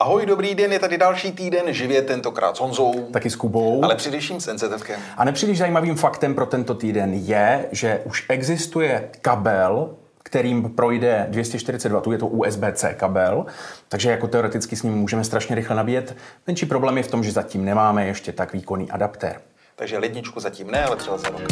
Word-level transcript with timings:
Ahoj, 0.00 0.26
dobrý 0.26 0.54
den, 0.54 0.72
je 0.72 0.78
tady 0.78 0.98
další 0.98 1.32
týden, 1.32 1.72
živě 1.72 2.02
tentokrát 2.02 2.56
s 2.56 2.60
Honzou. 2.60 3.08
Taky 3.12 3.30
s 3.30 3.36
Kubou. 3.36 3.84
Ale 3.84 3.94
především 3.94 4.40
s 4.40 4.52
NZFkem. 4.52 5.00
A 5.16 5.24
nepříliš 5.24 5.58
zajímavým 5.58 5.96
faktem 5.96 6.34
pro 6.34 6.46
tento 6.46 6.74
týden 6.74 7.14
je, 7.14 7.68
že 7.72 8.00
už 8.04 8.26
existuje 8.28 9.10
kabel, 9.20 9.90
kterým 10.22 10.70
projde 10.70 11.26
240 11.30 11.92
W, 11.92 12.12
je 12.12 12.18
to 12.18 12.26
USB-C 12.26 12.94
kabel, 12.94 13.46
takže 13.88 14.10
jako 14.10 14.28
teoreticky 14.28 14.76
s 14.76 14.82
ním 14.82 14.94
můžeme 14.94 15.24
strašně 15.24 15.56
rychle 15.56 15.76
nabíjet. 15.76 16.16
Menší 16.46 16.66
problém 16.66 16.96
je 16.96 17.02
v 17.02 17.10
tom, 17.10 17.24
že 17.24 17.32
zatím 17.32 17.64
nemáme 17.64 18.06
ještě 18.06 18.32
tak 18.32 18.52
výkonný 18.52 18.90
adaptér. 18.90 19.40
Takže 19.76 19.98
ledničku 19.98 20.40
zatím 20.40 20.70
ne, 20.70 20.84
ale 20.84 20.96
třeba 20.96 21.18
za 21.18 21.28
rok. 21.28 21.42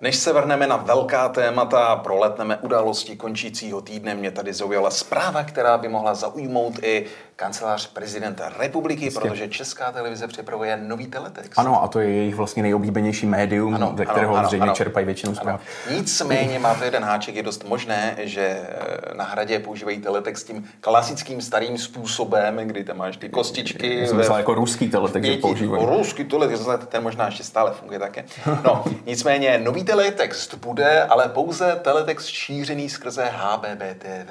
Než 0.00 0.16
se 0.16 0.32
vrhneme 0.32 0.66
na 0.66 0.76
velká 0.76 1.28
témata 1.28 1.86
a 1.86 1.96
proletneme 1.96 2.56
události 2.56 3.16
končícího 3.16 3.80
týdne, 3.80 4.14
mě 4.14 4.30
tady 4.30 4.52
zaujala 4.52 4.90
zpráva, 4.90 5.44
která 5.44 5.78
by 5.78 5.88
mohla 5.88 6.14
zaujmout 6.14 6.78
i 6.82 7.06
kancelář 7.36 7.86
prezidenta 7.86 8.52
republiky, 8.58 9.04
Jistě. 9.04 9.20
protože 9.20 9.48
Česká 9.48 9.92
televize 9.92 10.28
připravuje 10.28 10.76
nový 10.76 11.06
teletext. 11.06 11.52
Ano, 11.56 11.82
a 11.82 11.88
to 11.88 12.00
je 12.00 12.10
jejich 12.10 12.34
vlastně 12.34 12.62
nejoblíbenější 12.62 13.26
médium, 13.26 13.74
ano, 13.74 13.94
ze 13.96 14.06
kterého 14.06 14.36
ano, 14.36 14.48
zřejmě 14.48 14.62
ano, 14.62 14.74
čerpají 14.74 15.06
většinu 15.06 15.34
zpráv. 15.34 15.60
Nicméně 15.90 16.58
má 16.58 16.74
to 16.74 16.84
jeden 16.84 17.04
háček, 17.04 17.34
je 17.34 17.42
dost 17.42 17.64
možné, 17.64 18.16
že 18.18 18.40
eh, 18.40 19.14
na 19.14 19.24
hradě 19.24 19.58
používají 19.58 19.98
teletext 19.98 20.46
tím 20.46 20.68
klasickým 20.80 21.40
starým 21.40 21.78
způsobem, 21.78 22.56
kdy 22.56 22.84
tam 22.84 22.96
máš 22.96 23.16
ty 23.16 23.28
kostičky. 23.28 24.06
Jsem 24.06 24.16
myslel 24.16 24.38
jako 24.38 24.54
ruský 24.54 24.88
teletext, 24.88 25.30
že 25.30 25.36
používají. 25.36 25.86
Ruský 25.86 26.24
teletext, 26.24 26.68
ten 26.88 27.02
možná 27.02 27.26
ještě 27.26 27.44
stále 27.44 27.72
funguje 27.72 27.98
také. 27.98 28.24
No, 28.64 28.84
nicméně 29.06 29.58
nový 29.58 29.85
teletext 29.86 30.54
bude, 30.54 31.02
ale 31.02 31.28
pouze 31.28 31.80
teletext 31.82 32.28
šířený 32.28 32.88
skrze 32.88 33.30
HBBTV, 33.32 34.30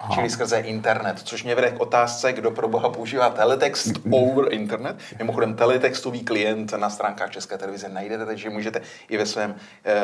Aha. 0.00 0.14
čili 0.14 0.30
skrze 0.30 0.58
internet, 0.58 1.18
což 1.18 1.44
mě 1.44 1.54
vede 1.54 1.70
k 1.70 1.80
otázce, 1.80 2.32
kdo 2.32 2.50
pro 2.50 2.68
boha 2.68 2.88
používá 2.88 3.30
teletext 3.30 3.92
over 4.10 4.54
internet. 4.54 4.96
Mimochodem, 5.18 5.54
teletextový 5.54 6.20
klient 6.20 6.72
na 6.72 6.90
stránkách 6.90 7.30
České 7.30 7.58
televize 7.58 7.88
najdete, 7.88 8.26
takže 8.26 8.50
můžete 8.50 8.80
i 9.08 9.16
ve 9.16 9.26
svém 9.26 9.54
eh, 9.84 9.94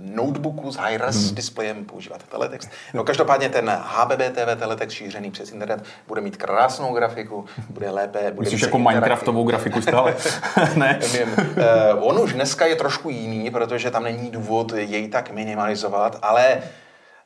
notebooku 0.00 0.72
s 0.72 0.76
high-res 0.76 1.16
hmm. 1.16 1.34
displejem 1.34 1.84
používat 1.84 2.22
teletext. 2.22 2.70
No 2.94 3.04
každopádně 3.04 3.48
ten 3.48 3.70
HBBTV 3.84 4.58
teletext 4.58 4.96
šířený 4.96 5.30
přes 5.30 5.52
internet 5.52 5.84
bude 6.08 6.20
mít 6.20 6.36
krásnou 6.36 6.94
grafiku, 6.94 7.44
bude 7.70 7.90
lépe. 7.90 8.30
Bude 8.30 8.44
Myslíš 8.44 8.62
jako 8.62 8.78
Minecraftovou 8.78 9.44
grafiku 9.44 9.82
stále? 9.82 10.16
ne. 10.74 11.00
Vím. 11.12 11.34
Eh, 11.56 11.94
on 11.94 12.18
už 12.18 12.32
dneska 12.32 12.66
je 12.66 12.76
trošku 12.76 13.10
jiný, 13.10 13.50
protože 13.50 13.75
tam 13.90 14.02
není 14.02 14.30
důvod 14.30 14.72
jej 14.72 15.08
tak 15.08 15.30
minimalizovat, 15.30 16.18
ale 16.22 16.62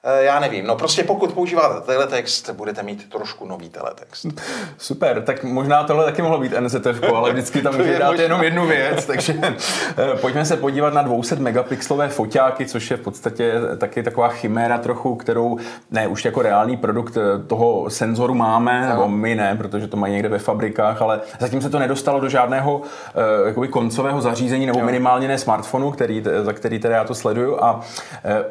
já 0.04 0.40
nevím, 0.40 0.66
no 0.66 0.76
prostě 0.76 1.04
pokud 1.04 1.32
používáte 1.32 1.86
teletext, 1.86 2.50
budete 2.50 2.82
mít 2.82 3.10
trošku 3.10 3.46
nový 3.46 3.68
teletext. 3.68 4.26
Super, 4.78 5.22
tak 5.22 5.44
možná 5.44 5.84
tohle 5.84 6.04
taky 6.04 6.22
mohlo 6.22 6.38
být 6.38 6.52
NZF, 6.60 7.02
ale 7.14 7.32
vždycky 7.32 7.62
tam 7.62 7.76
můžete 7.76 7.98
dát 7.98 8.18
jenom 8.18 8.42
jednu 8.42 8.66
věc, 8.66 9.06
takže 9.06 9.34
eh, 9.42 10.16
pojďme 10.20 10.44
se 10.44 10.56
podívat 10.56 10.94
na 10.94 11.02
200 11.02 11.36
megapixelové 11.36 12.08
foťáky, 12.08 12.66
což 12.66 12.90
je 12.90 12.96
v 12.96 13.00
podstatě 13.00 13.54
taky 13.78 14.02
taková 14.02 14.28
chiméra 14.28 14.78
trochu, 14.78 15.14
kterou 15.14 15.58
ne 15.90 16.08
už 16.08 16.24
jako 16.24 16.42
reálný 16.42 16.76
produkt 16.76 17.16
eh, 17.16 17.42
toho 17.46 17.90
senzoru 17.90 18.34
máme, 18.34 18.82
no. 18.82 18.88
nebo 18.88 19.08
my 19.08 19.34
ne, 19.34 19.56
protože 19.56 19.86
to 19.86 19.96
mají 19.96 20.12
někde 20.12 20.28
ve 20.28 20.38
fabrikách, 20.38 21.02
ale 21.02 21.20
zatím 21.38 21.62
se 21.62 21.70
to 21.70 21.78
nedostalo 21.78 22.20
do 22.20 22.28
žádného 22.28 22.82
jakoby 23.46 23.68
koncového 23.68 24.20
zařízení, 24.20 24.66
nebo 24.66 24.80
minimálně 24.82 25.28
ne 25.28 25.38
smartphonu, 25.38 25.90
který, 25.90 26.24
za 26.42 26.52
který 26.52 26.78
teda 26.78 26.96
já 26.96 27.04
to 27.04 27.14
sleduju 27.14 27.64
a 27.64 27.80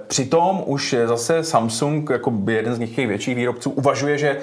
přitom 0.07 0.63
už 0.65 0.95
zase 1.05 1.38
Samsung, 1.43 2.09
jako 2.09 2.33
jeden 2.47 2.75
z 2.75 2.79
nich 2.79 2.97
větších 2.97 3.35
výrobců, 3.35 3.69
uvažuje, 3.69 4.17
že 4.17 4.37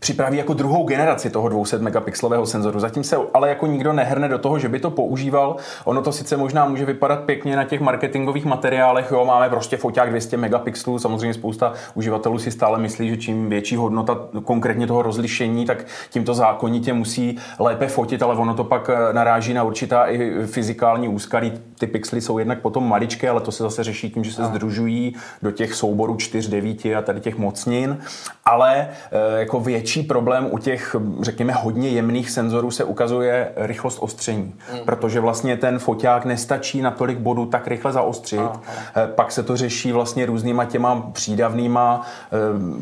připraví 0.00 0.38
jako 0.38 0.54
druhou 0.54 0.84
generaci 0.84 1.30
toho 1.30 1.48
200 1.48 1.78
megapixelového 1.78 2.46
senzoru. 2.46 2.80
Zatím 2.80 3.04
se 3.04 3.16
ale 3.34 3.48
jako 3.48 3.66
nikdo 3.66 3.92
nehrne 3.92 4.28
do 4.28 4.38
toho, 4.38 4.58
že 4.58 4.68
by 4.68 4.80
to 4.80 4.90
používal. 4.90 5.56
Ono 5.84 6.02
to 6.02 6.12
sice 6.12 6.36
možná 6.36 6.64
může 6.64 6.84
vypadat 6.84 7.20
pěkně 7.20 7.56
na 7.56 7.64
těch 7.64 7.80
marketingových 7.80 8.44
materiálech, 8.44 9.10
jo, 9.10 9.24
máme 9.24 9.48
prostě 9.48 9.76
foťák 9.76 10.10
200 10.10 10.36
megapixelů, 10.36 10.98
samozřejmě 10.98 11.34
spousta 11.34 11.72
uživatelů 11.94 12.38
si 12.38 12.50
stále 12.50 12.78
myslí, 12.78 13.08
že 13.08 13.16
čím 13.16 13.48
větší 13.48 13.76
hodnota 13.76 14.18
konkrétně 14.44 14.86
toho 14.86 15.02
rozlišení, 15.02 15.66
tak 15.66 15.84
tímto 16.10 16.34
zákonitě 16.34 16.92
musí 16.92 17.38
lépe 17.58 17.86
fotit, 17.86 18.22
ale 18.22 18.34
ono 18.34 18.54
to 18.54 18.64
pak 18.64 18.90
eh, 18.90 19.12
naráží 19.12 19.54
na 19.54 19.62
určitá 19.62 20.06
i 20.06 20.46
fyzikální 20.46 21.08
úskalí. 21.08 21.52
Ty 21.78 21.86
pixely 21.86 22.20
jsou 22.20 22.38
jednak 22.38 22.60
potom 22.60 22.88
maličké, 22.88 23.30
ale 23.30 23.40
to 23.40 23.52
se 23.52 23.62
zase 23.62 23.84
řeší 23.84 24.10
tím, 24.10 24.24
že 24.24 24.32
se 24.32 24.44
združují 24.44 25.16
do 25.42 25.50
těch 25.50 25.74
souborů 25.74 26.16
4, 26.16 26.50
9 26.50 26.86
a 26.98 27.02
tady 27.02 27.20
těch 27.20 27.38
mocnin, 27.38 27.98
ale 28.44 28.88
eh, 29.12 29.38
jako 29.38 29.60
větší 29.60 29.85
větší 29.86 30.02
problém 30.02 30.48
u 30.50 30.58
těch, 30.58 30.96
řekněme, 31.20 31.52
hodně 31.52 31.88
jemných 31.88 32.30
senzorů 32.30 32.70
se 32.70 32.84
ukazuje 32.84 33.52
rychlost 33.56 33.98
ostření, 34.00 34.54
mm. 34.72 34.78
protože 34.84 35.20
vlastně 35.20 35.56
ten 35.56 35.78
foťák 35.78 36.24
nestačí 36.24 36.82
na 36.82 36.90
tolik 36.90 37.18
bodů 37.18 37.46
tak 37.46 37.66
rychle 37.66 37.92
zaostřit. 37.92 38.38
Aha. 38.38 38.62
Eh, 38.96 39.06
pak 39.06 39.32
se 39.32 39.42
to 39.42 39.56
řeší 39.56 39.92
vlastně 39.92 40.26
různýma 40.26 40.64
těma 40.64 41.00
přídavnýma 41.12 42.02
eh, 42.02 42.36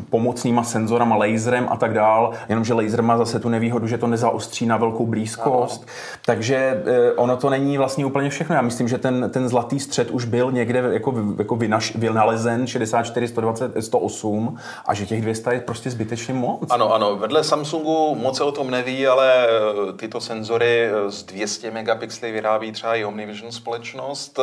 pomocnýma 0.09 0.63
senzorama, 0.63 1.15
laserem 1.15 1.67
a 1.69 1.77
tak 1.77 1.93
dál, 1.93 2.31
jenomže 2.49 2.73
laser 2.73 3.01
má 3.01 3.17
zase 3.17 3.39
tu 3.39 3.49
nevýhodu, 3.49 3.87
že 3.87 3.97
to 3.97 4.07
nezaostří 4.07 4.65
na 4.65 4.77
velkou 4.77 5.05
blízkost. 5.05 5.83
Aha. 5.85 6.19
Takže 6.25 6.83
eh, 6.85 7.11
ono 7.11 7.37
to 7.37 7.49
není 7.49 7.77
vlastně 7.77 8.05
úplně 8.05 8.29
všechno. 8.29 8.55
Já 8.55 8.61
myslím, 8.61 8.87
že 8.87 8.97
ten, 8.97 9.29
ten 9.33 9.49
zlatý 9.49 9.79
střed 9.79 10.11
už 10.11 10.25
byl 10.25 10.51
někde 10.51 10.79
jako, 10.91 11.13
jako 11.37 11.55
vynaš, 11.55 11.95
vynalezen 11.95 12.67
64, 12.67 13.27
120, 13.27 13.71
108 13.79 14.57
a 14.85 14.93
že 14.93 15.05
těch 15.05 15.21
200 15.21 15.53
je 15.53 15.59
prostě 15.59 15.91
zbytečně 15.91 16.33
moc. 16.33 16.69
Ano, 16.69 16.94
ano, 16.95 17.15
vedle 17.15 17.43
Samsungu 17.43 18.15
moc 18.15 18.37
se 18.37 18.43
o 18.43 18.51
tom 18.51 18.71
neví, 18.71 19.07
ale 19.07 19.47
eh, 19.47 19.93
tyto 19.93 20.21
senzory 20.21 20.89
z 21.07 21.23
200 21.23 21.71
megapixely 21.71 22.31
vyrábí 22.31 22.71
třeba 22.71 22.95
i 22.95 23.05
Omnivision 23.05 23.51
společnost, 23.51 24.39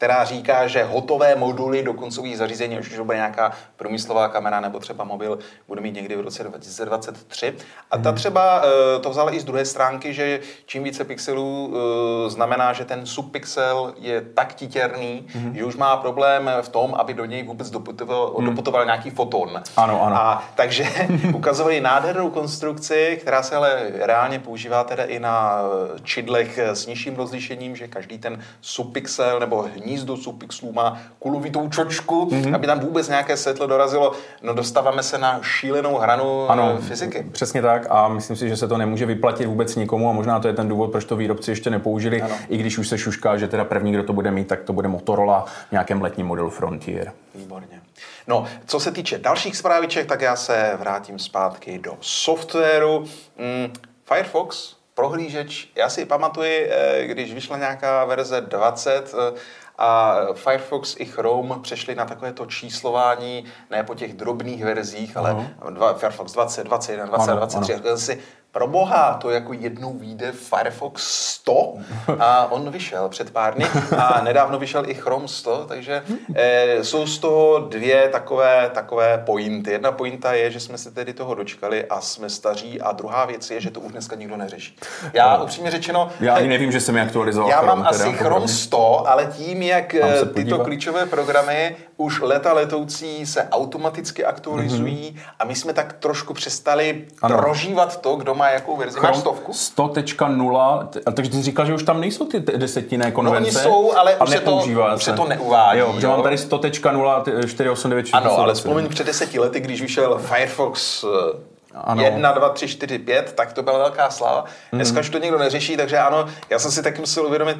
která 0.00 0.24
říká, 0.24 0.66
že 0.66 0.84
hotové 0.84 1.36
moduly 1.36 1.82
do 1.82 1.94
koncových 1.94 2.38
zařízení, 2.38 2.78
už 2.78 2.96
to 2.96 3.04
bude 3.04 3.16
nějaká 3.16 3.52
průmyslová 3.76 4.28
kamera 4.28 4.60
nebo 4.60 4.78
třeba 4.78 5.04
mobil, 5.04 5.38
bude 5.68 5.80
mít 5.80 5.94
někdy 5.94 6.16
v 6.16 6.20
roce 6.20 6.44
2023. 6.44 7.54
A 7.90 7.98
ta 7.98 8.10
mhm. 8.10 8.18
třeba 8.18 8.62
eh, 8.64 8.98
to 8.98 9.10
vzala 9.10 9.34
i 9.34 9.40
z 9.40 9.44
druhé 9.44 9.64
stránky, 9.64 10.14
že 10.14 10.40
čím 10.66 10.84
více 10.84 11.04
pixelů 11.04 11.74
eh, 11.74 12.30
znamená, 12.30 12.72
že 12.72 12.84
ten 12.84 13.06
subpixel 13.06 13.94
je 13.98 14.20
tak 14.20 14.54
titěrný, 14.54 15.26
mm-hmm. 15.28 15.52
že 15.52 15.64
už 15.64 15.76
má 15.76 15.96
problém 15.96 16.50
v 16.62 16.68
tom, 16.68 16.94
aby 16.94 17.14
do 17.14 17.24
něj 17.24 17.42
vůbec 17.42 17.70
doputoval, 17.70 18.34
mm. 18.38 18.46
doputoval 18.46 18.84
nějaký 18.84 19.10
foton. 19.10 19.62
Ano, 19.76 20.02
ano. 20.02 20.16
A 20.16 20.44
takže 20.54 20.84
ukazovali 21.34 21.80
nádhernou 21.90 22.30
konstrukci, 22.30 23.18
která 23.20 23.42
se 23.42 23.56
ale 23.56 23.82
reálně 24.00 24.38
používá 24.38 24.84
teda 24.84 25.04
i 25.04 25.18
na 25.18 25.62
čidlech 26.02 26.58
s 26.58 26.86
nižším 26.86 27.16
rozlišením, 27.16 27.76
že 27.76 27.88
každý 27.88 28.18
ten 28.18 28.40
subpixel 28.60 29.40
nebo 29.40 29.68
hnízdo 29.76 30.16
subpixelů 30.16 30.72
má 30.72 31.00
kuluvitou 31.18 31.68
čočku, 31.68 32.26
mm-hmm. 32.26 32.54
aby 32.54 32.66
tam 32.66 32.80
vůbec 32.80 33.08
nějaké 33.08 33.36
světlo 33.36 33.66
dorazilo. 33.66 34.12
No 34.42 34.54
dostáváme 34.54 35.02
se 35.02 35.18
na 35.18 35.40
šílenou 35.42 35.98
hranu 35.98 36.50
ano, 36.50 36.78
fyziky. 36.80 37.26
Přesně 37.32 37.62
tak 37.62 37.86
a 37.90 38.08
myslím 38.08 38.36
si, 38.36 38.48
že 38.48 38.56
se 38.56 38.68
to 38.68 38.78
nemůže 38.78 39.06
vyplatit 39.06 39.46
vůbec 39.46 39.76
nikomu 39.76 40.10
a 40.10 40.12
možná 40.12 40.40
to 40.40 40.48
je 40.48 40.54
ten 40.54 40.68
důvod, 40.68 40.90
proč 40.90 41.04
to 41.04 41.16
výrobci 41.16 41.50
ještě 41.50 41.70
nepoužili, 41.70 42.22
ano. 42.22 42.34
i 42.48 42.56
když 42.56 42.78
už 42.78 42.88
se 42.88 42.98
šušká, 42.98 43.36
že 43.36 43.48
teda 43.48 43.64
první, 43.64 43.92
kdo 43.92 44.02
to 44.02 44.12
bude 44.12 44.30
mít, 44.30 44.48
tak 44.48 44.62
to 44.62 44.72
bude 44.72 44.88
Motorola 44.88 45.44
v 45.68 45.72
nějakém 45.72 46.02
letním 46.02 46.26
modelu 46.26 46.50
Frontier. 46.50 47.12
Výborně. 47.34 47.82
No, 48.26 48.46
co 48.66 48.80
se 48.80 48.92
týče 48.92 49.18
dalších 49.18 49.56
zpráviček, 49.56 50.06
tak 50.06 50.20
já 50.20 50.36
se 50.36 50.76
vrátím 50.78 51.18
zpátky 51.18 51.78
do 51.78 51.96
softwaru. 52.00 53.04
Mm, 53.38 53.72
Firefox, 54.04 54.76
prohlížeč, 54.94 55.68
já 55.76 55.88
si 55.88 56.04
pamatuji, 56.04 56.70
eh, 56.70 57.06
když 57.06 57.34
vyšla 57.34 57.58
nějaká 57.58 58.04
verze 58.04 58.40
20, 58.40 59.14
eh, 59.14 59.38
a 59.78 60.16
Firefox 60.34 60.96
i 60.98 61.04
Chrome 61.04 61.54
přešli 61.62 61.94
na 61.94 62.04
takové 62.04 62.32
to 62.32 62.46
číslování, 62.46 63.44
ne 63.70 63.84
po 63.84 63.94
těch 63.94 64.12
drobných 64.12 64.64
verzích, 64.64 65.16
ale 65.16 65.32
uh-huh. 65.32 65.94
Firefox 65.94 66.32
20, 66.32 66.64
21, 66.64 67.06
20, 67.06 67.30
ano, 67.30 67.36
23. 67.36 67.74
Ano. 67.74 67.96
Si, 67.96 68.18
pro 68.52 68.66
boha, 68.66 69.18
to 69.20 69.30
jako 69.30 69.52
jednou 69.52 69.92
vyjde 69.98 70.32
Firefox 70.32 71.02
100 71.04 71.74
a 72.18 72.52
on 72.52 72.70
vyšel 72.70 73.08
před 73.08 73.30
pár 73.30 73.54
dny 73.54 73.66
a 73.98 74.20
nedávno 74.24 74.58
vyšel 74.58 74.82
i 74.86 74.94
Chrome 74.94 75.28
100, 75.28 75.64
takže 75.68 76.02
e, 76.34 76.84
jsou 76.84 77.06
z 77.06 77.18
toho 77.18 77.58
dvě 77.58 78.08
takové, 78.08 78.70
takové 78.74 79.22
pointy. 79.26 79.70
Jedna 79.70 79.92
pointa 79.92 80.32
je, 80.32 80.50
že 80.50 80.60
jsme 80.60 80.78
se 80.78 80.90
tedy 80.90 81.12
toho 81.12 81.34
dočkali 81.34 81.84
a 81.86 82.00
jsme 82.00 82.30
staří 82.30 82.80
a 82.80 82.92
druhá 82.92 83.24
věc 83.24 83.50
je, 83.50 83.60
že 83.60 83.70
to 83.70 83.80
už 83.80 83.92
dneska 83.92 84.16
nikdo 84.16 84.36
neřeší. 84.36 84.76
Já 85.12 85.36
no. 85.36 85.44
upřímně 85.44 85.70
řečeno... 85.70 86.10
Já 86.20 86.34
ani 86.34 86.48
nevím, 86.48 86.72
že 86.72 86.80
jsem 86.80 86.96
aktualizoval 86.96 87.50
Já 87.50 87.58
Chrome, 87.58 87.74
mám 87.76 87.86
asi 87.86 88.12
Chrome 88.12 88.48
100, 88.48 89.08
ale 89.08 89.26
tím, 89.26 89.62
jak 89.62 89.94
eh, 89.94 90.26
tyto 90.34 90.58
klíčové 90.58 91.06
programy 91.06 91.76
už 91.96 92.20
leta 92.20 92.52
letoucí 92.52 93.26
se 93.26 93.48
automaticky 93.50 94.24
aktualizují 94.24 95.14
mm-hmm. 95.16 95.32
a 95.38 95.44
my 95.44 95.54
jsme 95.54 95.72
tak 95.72 95.92
trošku 95.92 96.34
přestali 96.34 97.06
ano. 97.22 97.38
prožívat 97.38 98.00
to, 98.00 98.16
kdo 98.16 98.34
má 98.40 98.50
jakou 98.50 98.76
verzi. 98.76 99.00
Máš 99.00 99.16
stovku? 99.16 99.52
100.0, 99.52 100.88
takže 101.14 101.30
ty 101.30 101.42
říkal, 101.42 101.66
že 101.66 101.74
už 101.74 101.82
tam 101.82 102.00
nejsou 102.00 102.26
ty 102.26 102.40
desetinné 102.40 103.10
konvence. 103.10 103.64
No 103.64 103.70
oni 103.74 103.90
jsou, 103.90 103.96
ale 103.96 104.16
už 104.16 104.30
se, 104.30 104.40
to, 104.40 104.56
už 104.96 105.04
se 105.04 105.12
to 105.12 105.24
neuvádí. 105.24 105.78
Jo, 105.78 105.94
že 105.98 106.06
mám 106.06 106.22
tady 106.22 106.36
100.0, 106.36 107.46
489, 107.46 108.06
Ano, 108.12 108.38
ale 108.38 108.54
vzpomeň 108.54 108.88
před 108.88 109.06
deseti 109.06 109.38
lety, 109.38 109.60
když 109.60 109.82
vyšel 109.82 110.18
Firefox 110.18 111.04
eh, 111.04 111.38
ano. 111.74 112.02
Jedna, 112.02 112.32
dva, 112.32 112.48
tři, 112.48 112.68
čtyři, 112.68 112.98
pět, 112.98 113.32
tak 113.32 113.52
to 113.52 113.62
byla 113.62 113.78
velká 113.78 114.10
sláva. 114.10 114.44
Dneska 114.72 114.94
mm. 114.94 115.00
už 115.00 115.10
to 115.10 115.18
nikdo 115.18 115.38
neřeší, 115.38 115.76
takže 115.76 115.98
ano, 115.98 116.26
já 116.50 116.58
jsem 116.58 116.70
si 116.70 116.82
taky 116.82 117.00
musel 117.00 117.26
uvědomit, 117.26 117.56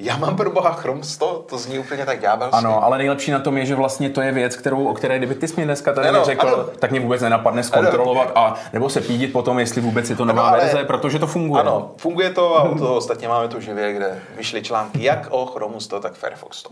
já 0.00 0.16
mám 0.16 0.36
pro 0.36 0.50
boha 0.50 0.72
Chrome 0.72 1.02
100, 1.02 1.44
to 1.48 1.58
zní 1.58 1.78
úplně 1.78 2.06
tak 2.06 2.20
ďábelsky. 2.20 2.56
Ano, 2.56 2.84
ale 2.84 2.98
nejlepší 2.98 3.30
na 3.30 3.38
tom 3.38 3.58
je, 3.58 3.66
že 3.66 3.74
vlastně 3.74 4.10
to 4.10 4.20
je 4.20 4.32
věc, 4.32 4.56
kterou, 4.56 4.86
o 4.86 4.94
které 4.94 5.18
kdyby 5.18 5.34
ty 5.34 5.48
jsi 5.48 5.60
mi 5.60 5.64
dneska 5.64 5.92
tady 5.92 6.08
ano, 6.08 6.24
řekl, 6.24 6.48
ano. 6.48 6.64
tak 6.78 6.90
mě 6.90 7.00
vůbec 7.00 7.22
nenapadne 7.22 7.62
zkontrolovat 7.62 8.32
ano. 8.34 8.46
a 8.46 8.54
nebo 8.72 8.88
se 8.88 9.00
pídit 9.00 9.32
potom, 9.32 9.58
jestli 9.58 9.80
vůbec 9.80 10.10
je 10.10 10.16
to 10.16 10.24
nová 10.24 10.48
ano, 10.48 10.56
verze, 10.56 10.84
protože 10.84 11.18
to 11.18 11.26
funguje. 11.26 11.62
Ano, 11.62 11.90
funguje 11.96 12.30
to 12.30 12.58
a 12.58 12.62
u 12.62 12.78
toho 12.78 12.96
ostatně 12.96 13.28
máme 13.28 13.48
tu 13.48 13.60
živě, 13.60 13.92
kde 13.92 14.22
vyšly 14.36 14.62
články 14.62 15.04
jak 15.04 15.26
o 15.30 15.46
Chrome 15.46 15.80
100, 15.80 16.00
tak 16.00 16.14
Firefox 16.14 16.58
100. 16.58 16.70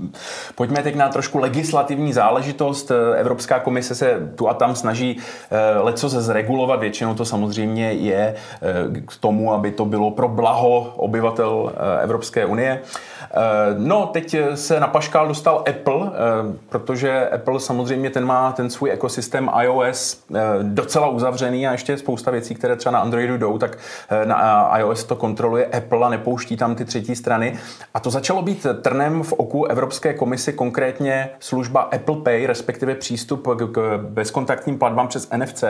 Pojďme 0.55 0.83
teď 0.83 0.95
na 0.95 1.09
trošku 1.09 1.39
legislativní 1.39 2.13
záležitost. 2.13 2.93
Evropská 3.17 3.59
komise 3.59 3.95
se 3.95 4.33
tu 4.35 4.49
a 4.49 4.55
tam 4.55 4.75
snaží 4.75 5.19
eh, 5.51 5.79
leco 5.79 6.09
zregulovat, 6.09 6.81
většinou 6.81 7.15
to 7.15 7.25
samozřejmě 7.25 7.93
je 7.93 8.35
eh, 8.63 9.01
k 9.07 9.17
tomu, 9.21 9.53
aby 9.53 9.71
to 9.71 9.85
bylo 9.85 10.11
pro 10.11 10.29
blaho 10.29 10.93
obyvatel 10.97 11.73
eh, 11.75 12.03
Evropské 12.03 12.47
unie. 12.47 12.83
Eh, 13.23 13.75
no, 13.79 14.07
teď 14.07 14.37
se 14.55 14.81
na 14.81 14.87
paškál 14.87 15.29
dostal 15.29 15.65
Apple, 15.69 16.07
eh, 16.07 16.57
protože 16.69 17.29
Apple 17.29 17.61
samozřejmě 17.61 18.11
ten 18.11 18.25
má 18.25 18.53
ten 18.53 18.71
svůj 18.71 18.91
ekosystém 18.91 19.51
iOS 19.63 20.25
eh, 20.35 20.41
docela 20.63 21.09
uzavřený 21.09 21.69
a 21.69 21.73
ještě 21.73 21.99
spousta 21.99 22.31
věcí, 22.31 22.55
které 22.55 22.77
třeba 22.77 22.93
na 22.93 22.99
Androidu 22.99 23.39
jdou, 23.39 23.59
tak 23.59 23.79
na 24.25 24.79
iOS 24.79 25.05
to 25.05 25.17
kontroluje 25.17 25.67
Apple 25.67 26.07
a 26.07 26.09
nepouští 26.09 26.57
tam 26.57 26.75
ty 26.75 26.85
třetí 26.85 27.17
strany. 27.17 27.59
A 27.95 28.01
to 28.01 28.11
začalo 28.11 28.43
být 28.43 28.67
trnem 28.83 29.23
v 29.23 29.33
oku 29.33 29.65
Evropské 29.65 30.15
komisi, 30.15 30.53
konkrétně 30.53 31.31
služba 31.39 31.81
Apple 31.81 32.17
Pay, 32.17 32.47
respektive 32.47 32.95
přístup 32.95 33.49
k 33.73 33.99
bezkontaktním 34.03 34.79
platbám 34.79 35.09
přes 35.09 35.29
NFC. 35.37 35.65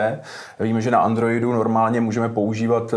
Víme, 0.59 0.81
že 0.81 0.91
na 0.91 0.99
Androidu 0.99 1.53
normálně 1.53 2.01
můžeme 2.01 2.29
používat 2.29 2.93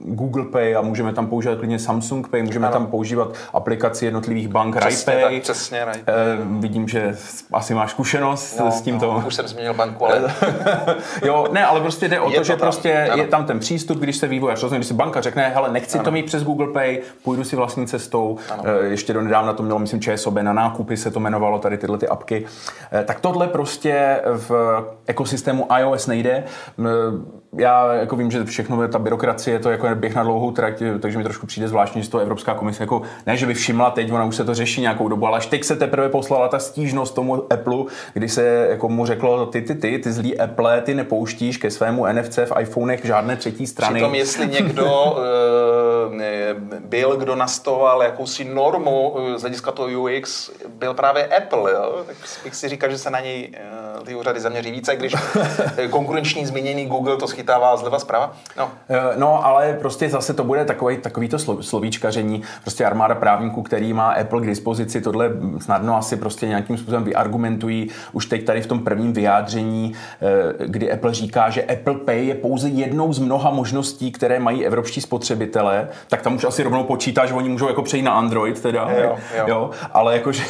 Google 0.00 0.44
Pay 0.44 0.76
a 0.76 0.80
můžeme 0.80 1.12
tam 1.12 1.26
používat 1.26 1.58
klidně 1.58 1.78
Samsung 1.78 2.28
Pay, 2.28 2.42
můžeme 2.42 2.66
ano. 2.66 2.72
tam 2.72 2.86
používat 2.86 3.34
aplikaci 3.52 3.87
aplikaci 3.88 4.04
jednotlivých 4.04 4.48
bank 4.48 4.76
přesně, 4.76 5.14
RiPay. 5.14 5.34
Tak, 5.34 5.42
přesně, 5.42 5.84
RiPay. 5.84 6.14
Uh, 6.38 6.60
vidím, 6.60 6.88
že 6.88 7.16
asi 7.52 7.74
máš 7.74 7.90
zkušenost 7.90 8.58
no, 8.60 8.72
s 8.72 8.80
tímto. 8.80 9.06
No, 9.12 9.26
už 9.26 9.34
jsem 9.34 9.48
změnil 9.48 9.74
banku, 9.74 10.06
ale... 10.06 10.34
jo, 11.24 11.46
ne, 11.52 11.66
ale 11.66 11.80
prostě 11.80 12.08
jde 12.08 12.20
o 12.20 12.30
je 12.30 12.34
to, 12.34 12.40
to 12.40 12.44
že 12.44 12.52
tam. 12.52 12.60
prostě 12.60 13.08
ano. 13.12 13.22
je 13.22 13.28
tam 13.28 13.44
ten 13.44 13.58
přístup, 13.58 13.98
když 13.98 14.16
se 14.16 14.26
vývojář 14.26 14.62
rozhodne, 14.62 14.78
když 14.78 14.88
si 14.88 14.94
banka 14.94 15.20
řekne, 15.20 15.48
hele, 15.48 15.72
nechci 15.72 15.98
ano. 15.98 16.04
to 16.04 16.10
mít 16.10 16.26
přes 16.26 16.44
Google 16.44 16.72
Pay, 16.72 17.00
půjdu 17.22 17.44
si 17.44 17.56
vlastní 17.56 17.86
cestou. 17.86 18.38
Ano. 18.50 18.62
Uh, 18.62 18.84
ještě 18.84 19.12
do 19.12 19.22
nedávna 19.22 19.52
to 19.52 19.62
mělo, 19.62 19.78
myslím, 19.78 20.00
ČSOB 20.00 20.34
na 20.34 20.52
nákupy 20.52 20.96
se 20.96 21.10
to 21.10 21.20
jmenovalo, 21.20 21.58
tady 21.58 21.78
tyhle 21.78 21.98
ty 21.98 22.08
apky. 22.08 22.44
Uh, 22.44 23.04
tak 23.04 23.20
tohle 23.20 23.48
prostě 23.48 24.20
v 24.36 24.84
ekosystému 25.06 25.68
iOS 25.78 26.06
nejde. 26.06 26.44
Uh, 26.76 26.86
já 27.56 27.94
jako 27.94 28.16
vím, 28.16 28.30
že 28.30 28.44
všechno 28.44 28.88
ta 28.88 28.98
byrokracie, 28.98 29.58
to 29.58 29.70
jako 29.70 29.88
běh 29.94 30.14
na 30.14 30.22
dlouhou 30.22 30.50
trať, 30.50 30.82
takže 31.00 31.18
mi 31.18 31.24
trošku 31.24 31.46
přijde 31.46 31.68
zvláštní, 31.68 32.02
že 32.02 32.10
to 32.10 32.18
Evropská 32.18 32.54
komise 32.54 32.82
jako 32.82 33.02
ne, 33.26 33.36
že 33.36 33.46
by 33.46 33.54
všimla 33.54 33.90
teď, 33.90 34.12
ona 34.12 34.24
už 34.24 34.36
se 34.36 34.44
to 34.44 34.54
řeší 34.54 34.80
nějakou 34.80 35.08
dobu, 35.08 35.26
ale 35.26 35.36
až 35.36 35.46
teď 35.46 35.64
se 35.64 35.76
teprve 35.76 36.08
poslala 36.08 36.48
ta 36.48 36.58
stížnost 36.58 37.14
tomu 37.14 37.52
Apple, 37.52 37.84
kdy 38.12 38.28
se 38.28 38.66
jako 38.70 38.88
mu 38.88 39.06
řeklo, 39.06 39.46
ty, 39.46 39.62
ty, 39.62 39.74
ty, 39.74 39.98
ty 39.98 40.12
zlý 40.12 40.40
Apple, 40.40 40.80
ty 40.80 40.94
nepouštíš 40.94 41.56
ke 41.56 41.70
svému 41.70 42.06
NFC 42.12 42.38
v 42.38 42.60
iPhonech 42.60 43.04
žádné 43.04 43.36
třetí 43.36 43.66
strany. 43.66 43.94
Přitom 43.94 44.14
jestli 44.14 44.46
někdo 44.46 45.16
uh, 45.16 46.78
byl, 46.80 47.16
kdo 47.16 47.36
nastoval 47.36 48.02
jakousi 48.02 48.44
normu 48.44 49.16
eh, 49.18 49.38
z 49.38 49.40
hlediska 49.40 49.72
toho 49.72 49.88
UX, 49.88 50.50
byl 50.68 50.94
právě 50.94 51.26
Apple, 51.26 51.72
jo? 51.72 52.04
tak 52.06 52.16
bych 52.44 52.54
si 52.54 52.68
říkal, 52.68 52.90
že 52.90 52.98
se 52.98 53.10
na 53.10 53.20
něj 53.20 53.50
uh, 53.98 54.04
ty 54.04 54.14
úřady 54.14 54.40
zaměří 54.40 54.70
více, 54.70 54.96
když 54.96 55.14
konkurenční 55.90 56.46
zmíněný 56.46 56.86
Google 56.86 57.16
to 57.16 57.28
schytává 57.38 57.76
zleva 57.76 57.98
zprava. 57.98 58.32
No. 58.56 58.70
no, 59.16 59.46
ale 59.46 59.76
prostě 59.80 60.08
zase 60.08 60.34
to 60.34 60.44
bude 60.44 60.64
takový, 60.64 60.96
takový 60.96 61.28
to 61.28 61.38
slovíčkaření, 61.38 62.42
prostě 62.62 62.84
armáda 62.84 63.14
právníků, 63.14 63.62
který 63.62 63.92
má 63.92 64.10
Apple 64.10 64.40
k 64.40 64.46
dispozici, 64.46 65.00
tohle 65.00 65.30
snadno 65.60 65.96
asi 65.96 66.16
prostě 66.16 66.48
nějakým 66.48 66.78
způsobem 66.78 67.04
vyargumentují. 67.04 67.90
Už 68.12 68.26
teď 68.26 68.44
tady 68.44 68.62
v 68.62 68.66
tom 68.66 68.84
prvním 68.84 69.12
vyjádření, 69.12 69.92
eh, 69.92 70.66
kdy 70.66 70.92
Apple 70.92 71.14
říká, 71.14 71.50
že 71.50 71.62
Apple 71.62 71.94
Pay 71.94 72.26
je 72.26 72.34
pouze 72.34 72.68
jednou 72.68 73.12
z 73.12 73.18
mnoha 73.18 73.50
možností, 73.50 74.12
které 74.12 74.38
mají 74.38 74.66
evropští 74.66 75.00
spotřebitelé, 75.00 75.88
tak 76.08 76.22
tam 76.22 76.34
už 76.34 76.44
asi 76.44 76.62
rovnou 76.62 76.84
počítá, 76.84 77.26
že 77.26 77.34
oni 77.34 77.48
můžou 77.48 77.68
jako 77.68 77.82
přejít 77.82 78.02
na 78.02 78.12
Android 78.12 78.62
teda, 78.62 78.90
jo, 78.90 79.16
jo. 79.36 79.44
jo 79.46 79.70
ale 79.92 80.12
jakože... 80.12 80.42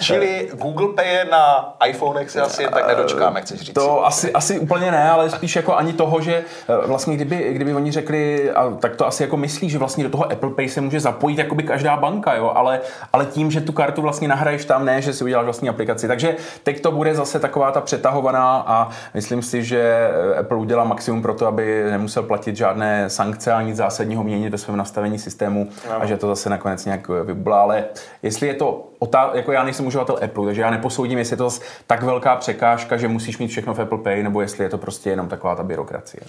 Čili 0.00 0.50
Google 0.54 0.88
Pay 0.96 1.08
je 1.08 1.24
na 1.24 1.74
iPhonech 1.86 2.30
se 2.30 2.40
asi 2.40 2.64
tak 2.64 2.86
nedočkáme, 2.86 3.40
chceš 3.40 3.60
říct. 3.60 3.74
To 3.74 4.06
asi, 4.06 4.32
asi 4.32 4.58
úplně 4.58 4.90
ne, 4.90 5.10
ale 5.10 5.30
spíš 5.30 5.56
jako 5.56 5.76
ani 5.76 5.92
toho, 5.92 6.20
že 6.20 6.35
eh, 6.68 6.86
vlastně 6.86 7.16
kdyby, 7.16 7.52
kdyby 7.52 7.74
oni 7.74 7.92
řekli, 7.92 8.50
a 8.50 8.70
tak 8.70 8.96
to 8.96 9.06
asi 9.06 9.22
jako 9.22 9.36
myslí, 9.36 9.70
že 9.70 9.78
vlastně 9.78 10.04
do 10.04 10.10
toho 10.10 10.32
Apple 10.32 10.50
Pay 10.50 10.68
se 10.68 10.80
může 10.80 11.00
zapojit 11.00 11.38
jakoby 11.38 11.62
každá 11.62 11.96
banka, 11.96 12.34
jo, 12.34 12.52
ale, 12.54 12.80
ale 13.12 13.26
tím, 13.26 13.50
že 13.50 13.60
tu 13.60 13.72
kartu 13.72 14.02
vlastně 14.02 14.28
nahraješ 14.28 14.64
tam, 14.64 14.84
ne, 14.84 15.02
že 15.02 15.12
si 15.12 15.24
uděláš 15.24 15.44
vlastní 15.44 15.68
aplikaci. 15.68 16.08
Takže 16.08 16.36
teď 16.62 16.80
to 16.80 16.92
bude 16.92 17.14
zase 17.14 17.38
taková 17.38 17.70
ta 17.72 17.80
přetahovaná 17.80 18.64
a 18.66 18.88
myslím 19.14 19.42
si, 19.42 19.64
že 19.64 20.10
eh, 20.32 20.38
Apple 20.38 20.56
udělá 20.56 20.84
maximum 20.84 21.22
pro 21.22 21.34
to, 21.34 21.46
aby 21.46 21.84
nemusel 21.90 22.22
platit 22.22 22.56
žádné 22.56 23.10
sankce 23.10 23.52
a 23.52 23.62
nic 23.62 23.76
zásadního 23.76 24.24
měnit 24.24 24.50
ve 24.50 24.58
svém 24.58 24.76
nastavení 24.76 25.18
systému 25.18 25.68
no. 25.88 26.02
a 26.02 26.06
že 26.06 26.16
to 26.16 26.26
zase 26.26 26.50
nakonec 26.50 26.84
nějak 26.84 27.08
vyblá. 27.08 27.60
Ale 27.60 27.84
jestli 28.22 28.46
je 28.46 28.54
to 28.54 28.88
otá- 29.00 29.30
jako 29.34 29.52
já 29.52 29.64
nejsem 29.64 29.86
uživatel 29.86 30.18
Apple, 30.24 30.44
takže 30.44 30.62
já 30.62 30.70
neposoudím, 30.70 31.18
jestli 31.18 31.34
je 31.34 31.38
to 31.38 31.50
tak 31.86 32.02
velká 32.02 32.36
překážka, 32.36 32.96
že 32.96 33.08
musíš 33.08 33.38
mít 33.38 33.48
všechno 33.48 33.74
v 33.74 33.78
Apple 33.78 33.98
Pay, 33.98 34.22
nebo 34.22 34.40
jestli 34.40 34.64
je 34.64 34.70
to 34.70 34.78
prostě 34.78 35.10
jenom 35.10 35.28
taková 35.28 35.56
ta 35.56 35.62
byrokracie. 35.62 36.20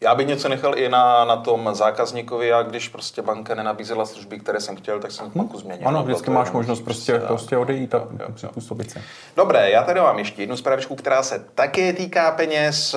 Já 0.00 0.14
bych 0.14 0.26
něco 0.26 0.48
nechal 0.48 0.78
i 0.78 0.88
na, 0.88 1.24
na 1.24 1.36
tom 1.36 1.70
zákazníkovi 1.72 2.52
a 2.52 2.62
když 2.62 2.88
prostě 2.88 3.22
banka 3.22 3.54
nenabízela 3.54 4.06
služby, 4.06 4.38
které 4.38 4.60
jsem 4.60 4.76
chtěl, 4.76 5.00
tak 5.00 5.12
jsem 5.12 5.30
banku 5.34 5.58
změnil. 5.58 5.88
Ano, 5.88 6.02
vždycky 6.02 6.30
máš 6.30 6.50
možnost 6.50 6.80
prostě, 6.80 7.18
prostě 7.18 7.56
odejít 7.56 7.94
a 7.94 8.08
přizpůsobit 8.34 8.90
se. 8.90 9.02
Dobré, 9.36 9.70
já 9.70 9.82
tady 9.82 10.00
mám 10.00 10.18
ještě 10.18 10.42
jednu 10.42 10.56
zprávičku, 10.56 10.94
která 10.94 11.22
se 11.22 11.44
také 11.54 11.92
týká 11.92 12.30
peněz, 12.30 12.96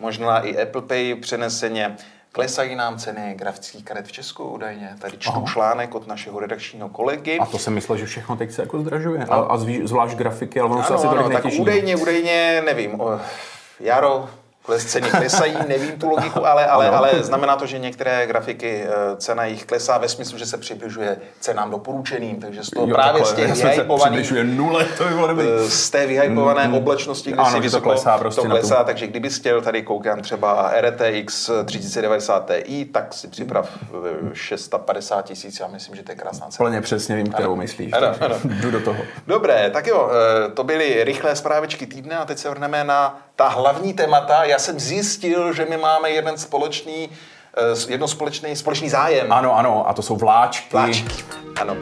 možná 0.00 0.40
i 0.40 0.62
Apple 0.62 0.82
Pay 0.82 1.14
přeneseně. 1.14 1.96
Klesají 2.32 2.76
nám 2.76 2.98
ceny 2.98 3.34
grafických 3.38 3.84
karet 3.84 4.06
v 4.06 4.12
Česku 4.12 4.44
údajně. 4.44 4.96
Tady 4.98 5.18
čtu 5.18 5.32
Aha. 5.34 5.44
článek 5.52 5.94
od 5.94 6.06
našeho 6.06 6.40
redakčního 6.40 6.88
kolegy. 6.88 7.38
A 7.38 7.46
to 7.46 7.58
se 7.58 7.70
myslel, 7.70 7.98
že 7.98 8.06
všechno 8.06 8.36
teď 8.36 8.50
se 8.50 8.62
jako 8.62 8.80
zdražuje. 8.80 9.24
A, 9.24 9.36
a 9.36 9.56
zvlášť 9.84 10.16
grafiky, 10.16 10.60
ale 10.60 10.70
ono 10.70 10.78
ano, 10.78 10.88
se 10.88 10.94
asi 10.94 11.06
ano, 11.06 11.30
tak 11.30 11.44
údajně, 11.58 11.96
údajně, 11.96 12.62
nevím. 12.66 13.00
Jaro, 13.80 14.28
kles 14.30 14.39
ceny 14.78 15.10
klesají, 15.10 15.56
nevím 15.68 15.92
tu 15.92 16.08
logiku, 16.08 16.46
ale, 16.46 16.66
ale, 16.66 16.88
ale 16.88 17.10
znamená 17.20 17.56
to, 17.56 17.66
že 17.66 17.78
některé 17.78 18.26
grafiky 18.26 18.84
eh, 18.84 19.16
cena 19.16 19.44
jich 19.44 19.64
klesá 19.64 19.98
ve 19.98 20.08
smyslu, 20.08 20.38
že 20.38 20.46
se 20.46 20.58
přibližuje 20.58 21.16
cenám 21.40 21.70
doporučeným, 21.70 22.40
takže 22.40 22.64
z 22.64 22.70
toho 22.70 22.86
jo, 22.86 22.94
právě 22.94 23.24
z 23.24 23.32
těch 23.32 23.64
vyhypovaných, 23.64 24.32
nule, 24.42 24.84
to 24.84 25.34
by 25.34 25.42
eh, 25.42 25.68
z 25.68 25.90
té 25.90 26.06
vyhypované 26.06 26.68
mm, 26.68 26.74
oblečnosti, 26.74 27.32
kde 27.32 27.44
si 27.44 27.60
vysoko, 27.60 27.88
to 27.88 27.90
klesá, 27.90 28.18
prostě 28.18 28.40
to 28.40 28.48
klesá 28.48 28.84
takže 28.84 29.06
kdyby 29.06 29.30
chtěl, 29.30 29.60
tady 29.60 29.82
koukám 29.82 30.20
třeba 30.20 30.72
RTX 30.80 31.50
3090 31.64 32.50
Ti, 32.64 32.84
tak 32.84 33.14
si 33.14 33.28
připrav 33.28 33.78
650 34.32 35.22
tisíc, 35.22 35.60
já 35.60 35.66
myslím, 35.66 35.96
že 35.96 36.02
to 36.02 36.12
je 36.12 36.16
krásná 36.16 36.46
cena. 36.46 36.68
Plně 36.68 36.80
přesně 36.80 37.16
vím, 37.16 37.26
kterou 37.26 37.52
ano. 37.52 37.56
myslíš, 37.56 37.92
ano, 37.92 38.14
ano. 38.20 38.36
jdu 38.44 38.70
do 38.70 38.80
toho. 38.80 39.02
Dobré, 39.26 39.70
tak 39.70 39.86
jo, 39.86 40.10
eh, 40.10 40.50
to 40.50 40.64
byly 40.64 41.04
rychlé 41.04 41.36
zprávičky 41.36 41.86
týdne 41.86 42.16
a 42.16 42.24
teď 42.24 42.38
se 42.38 42.50
vrhneme 42.50 42.84
na 42.84 43.22
ta 43.40 43.48
hlavní 43.48 43.92
témata. 43.94 44.44
Já 44.44 44.58
jsem 44.58 44.80
zjistil, 44.80 45.52
že 45.52 45.66
my 45.70 45.76
máme 45.76 46.10
jeden 46.10 46.38
společný, 46.38 47.08
eh, 47.56 47.92
jedno 47.92 48.08
společný, 48.08 48.56
společný 48.56 48.90
zájem. 48.90 49.32
Ano, 49.32 49.56
ano, 49.56 49.88
a 49.88 49.92
to 49.92 50.02
jsou 50.02 50.16
vláčky. 50.16 50.68
Vláčky, 50.72 51.24
ano. 51.60 51.76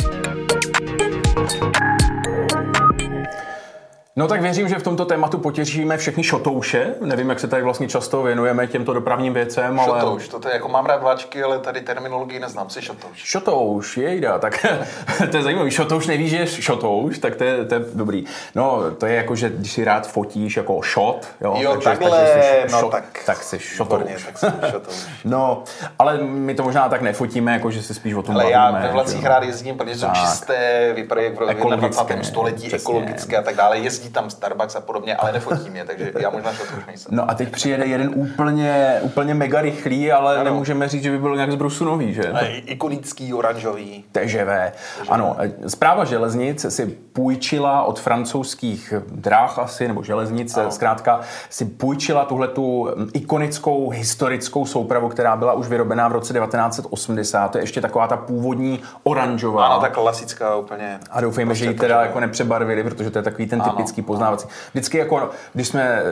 No 4.18 4.28
tak 4.28 4.42
věřím, 4.42 4.68
že 4.68 4.78
v 4.78 4.82
tomto 4.82 5.04
tématu 5.04 5.38
potěšíme 5.38 5.96
všechny 5.96 6.25
šotouše. 6.25 6.94
Nevím, 7.00 7.28
jak 7.28 7.40
se 7.40 7.48
tady 7.48 7.62
vlastně 7.62 7.88
často 7.88 8.22
věnujeme 8.22 8.66
těmto 8.66 8.94
dopravním 8.94 9.34
věcem, 9.34 9.80
ale... 9.80 10.00
Šotouš, 10.00 10.28
to 10.28 10.48
je 10.48 10.54
jako 10.54 10.68
mám 10.68 10.87
rád 10.87 11.02
vláčky, 11.02 11.42
ale 11.42 11.58
tady 11.58 11.80
terminologii 11.80 12.40
neznám 12.40 12.70
si 12.70 12.82
šotouš. 12.82 13.18
Šotouš, 13.18 13.96
jejda, 13.96 14.38
tak 14.38 14.66
to 15.30 15.37
je 15.37 15.42
zajímavý. 15.42 15.70
Šotouš 15.70 16.06
neví, 16.06 16.28
že 16.28 16.37
je 16.37 16.46
šotouš, 16.46 17.18
tak 17.18 17.37
to 17.37 17.44
je, 17.44 17.64
to 17.64 17.75
je 17.75 17.80
dobrý. 17.94 18.25
No, 18.54 18.90
to 18.90 19.06
je 19.06 19.14
jako, 19.14 19.37
že 19.37 19.50
když 19.50 19.72
si 19.72 19.84
rád 19.84 20.06
fotíš 20.06 20.56
jako 20.56 20.80
shot, 20.92 21.28
jo, 21.40 21.56
jo 21.58 21.72
takže, 21.72 21.84
takhle, 21.84 22.10
takže 22.10 22.42
jsi 22.42 22.72
no, 22.72 22.80
šot, 22.80 22.90
tak, 22.90 23.20
tak 23.26 23.42
jsi 23.42 23.58
šotouš. 23.58 24.25
tak 24.26 24.38
jsi 24.38 24.46
šotouš. 24.70 25.06
no, 25.25 25.62
ale 25.98 26.18
my 26.22 26.54
to 26.54 26.62
možná 26.62 26.88
tak 26.88 27.02
nefotíme, 27.02 27.52
jako 27.52 27.70
že 27.70 27.82
se 27.82 27.94
spíš 27.94 28.14
o 28.14 28.22
tom 28.22 28.34
ale 28.34 28.44
bavíme. 28.44 28.58
já 28.58 28.70
ve 28.87 28.92
vlacích 28.92 29.25
rád 29.25 29.42
jezdím, 29.42 29.76
protože 29.76 29.96
jsou 29.96 30.08
čisté, 30.20 30.92
vypadají 30.94 31.30
v 31.30 31.78
21. 31.78 32.25
století, 32.25 32.75
ekologické 32.75 33.37
a 33.37 33.42
tak 33.42 33.56
dále. 33.56 33.78
Jezdí 33.78 34.07
jezdí 34.08 34.14
tam 34.14 34.30
Starbucks 34.30 34.76
a 34.76 34.80
podobně, 34.80 35.16
ale 35.16 35.32
nefotím 35.32 35.76
je, 35.76 35.84
takže 35.84 36.12
já 36.18 36.30
možná 36.30 36.50
to 36.50 36.62
už 36.62 36.86
nejsem. 36.86 37.16
No 37.16 37.30
a 37.30 37.34
teď 37.34 37.48
přijede 37.52 37.86
jeden 37.86 38.10
úplně, 38.14 38.98
úplně 39.02 39.34
mega 39.34 39.60
rychlý, 39.60 40.12
ale 40.12 40.34
ano. 40.34 40.44
nemůžeme 40.44 40.88
říct, 40.88 41.02
že 41.02 41.10
by 41.10 41.18
byl 41.18 41.34
nějak 41.34 41.52
z 41.52 41.54
brusu 41.54 41.84
nový, 41.84 42.14
že? 42.14 42.22
A 42.22 42.46
ikonický, 42.46 43.34
oranžový. 43.34 44.04
TŽV. 44.12 44.72
Ano, 45.08 45.36
zpráva 45.66 46.04
železnic 46.04 46.66
si 46.68 46.86
půjčila 46.86 47.82
od 47.82 48.00
francouzských 48.00 48.94
dráh 49.10 49.58
asi, 49.58 49.88
nebo 49.88 50.02
železnic, 50.02 50.56
ano. 50.56 50.70
zkrátka, 50.70 51.20
si 51.50 51.64
půjčila 51.64 52.24
tuhle 52.24 52.48
tu 52.48 52.88
ikonickou 53.14 53.90
historickou 53.90 54.66
soupravu, 54.66 55.08
která 55.08 55.36
byla 55.36 55.52
už 55.52 55.68
vyrobená 55.68 56.08
v 56.08 56.12
roce 56.12 56.34
1980. 56.34 57.48
To 57.48 57.58
je 57.58 57.62
ještě 57.62 57.80
taková 57.80 58.06
ta 58.06 58.16
původní 58.16 58.80
oranžová. 59.02 59.66
Ano, 59.66 59.80
ta 59.80 59.88
klasická 59.88 60.56
úplně. 60.56 61.00
A 61.10 61.20
doufejme, 61.20 61.54
že 61.54 61.64
ji 61.64 61.74
teda 61.74 62.02
jako 62.02 62.20
nepřebarvili, 62.20 62.84
protože 62.84 63.10
to 63.10 63.18
je 63.18 63.22
takový 63.22 63.46
ten 63.46 63.60
typický 63.60 63.98
ano, 63.98 63.98
poznávací. 64.02 64.49
Vždycky 64.71 64.99
jako, 64.99 65.31
když 65.55 65.69
jsme 65.69 66.02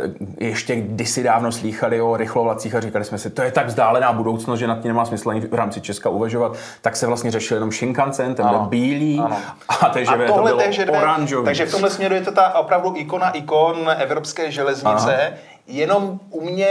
ještě 0.41 0.77
kdysi 0.77 1.23
dávno 1.23 1.53
slýchali 1.53 2.01
o 2.01 2.17
rychlovlacích 2.17 2.75
a 2.75 2.81
říkali 2.81 3.05
jsme 3.05 3.19
si, 3.19 3.31
to 3.31 3.43
je 3.43 3.51
tak 3.51 3.67
vzdálená 3.67 4.13
budoucnost, 4.13 4.59
že 4.59 4.67
nad 4.67 4.81
tím 4.81 4.89
nemá 4.89 5.05
smysl 5.05 5.31
ani 5.31 5.41
v 5.41 5.55
rámci 5.55 5.81
Česka 5.81 6.09
uvažovat, 6.09 6.57
tak 6.81 6.97
se 6.97 7.07
vlastně 7.07 7.31
řešil 7.31 7.57
jenom 7.57 7.73
Shinkansen, 7.73 8.35
ten 8.35 8.49
byl 8.49 8.59
bílý 8.59 9.21
ano. 9.25 9.39
a 9.69 9.89
TŽV 9.89 10.09
a 10.09 10.27
to 10.27 10.43
bylo 10.43 10.59
oranžový. 10.89 11.45
Takže 11.45 11.67
v 11.67 11.71
tomhle 11.71 11.91
směru 11.91 12.15
je 12.15 12.21
to 12.21 12.33
ta 12.33 12.59
opravdu 12.59 12.95
ikona 12.97 13.31
ikon 13.31 13.91
evropské 13.99 14.51
železnice. 14.51 15.17
Aha 15.17 15.57
Jenom 15.69 16.21
u 16.31 16.41
mě 16.41 16.67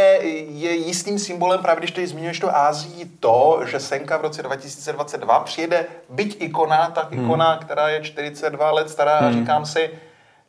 je 0.49 0.75
jistým 0.75 1.19
symbolem, 1.19 1.59
právě 1.59 1.79
když 1.79 1.91
tady 1.91 2.07
zmiňuješ 2.07 2.39
to 2.39 2.57
Ázii, 2.57 3.05
to, 3.19 3.61
že 3.65 3.79
Senka 3.79 4.17
v 4.17 4.21
roce 4.21 4.43
2022 4.43 5.39
přijede, 5.39 5.85
byť 6.09 6.41
ikona, 6.41 6.91
tak 6.95 7.11
hmm. 7.11 7.25
ikona, 7.25 7.51
hmm. 7.51 7.59
která 7.59 7.89
je 7.89 8.01
42 8.01 8.71
let 8.71 8.89
stará, 8.89 9.19
hmm. 9.19 9.27
a 9.27 9.31
říkám 9.31 9.65
si, 9.65 9.89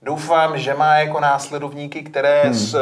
doufám, 0.06 0.58
že 0.58 0.74
má 0.74 0.94
jako 0.94 1.20
následovníky, 1.20 2.02
které 2.02 2.42
hmm. 2.42 2.54
s 2.54 2.76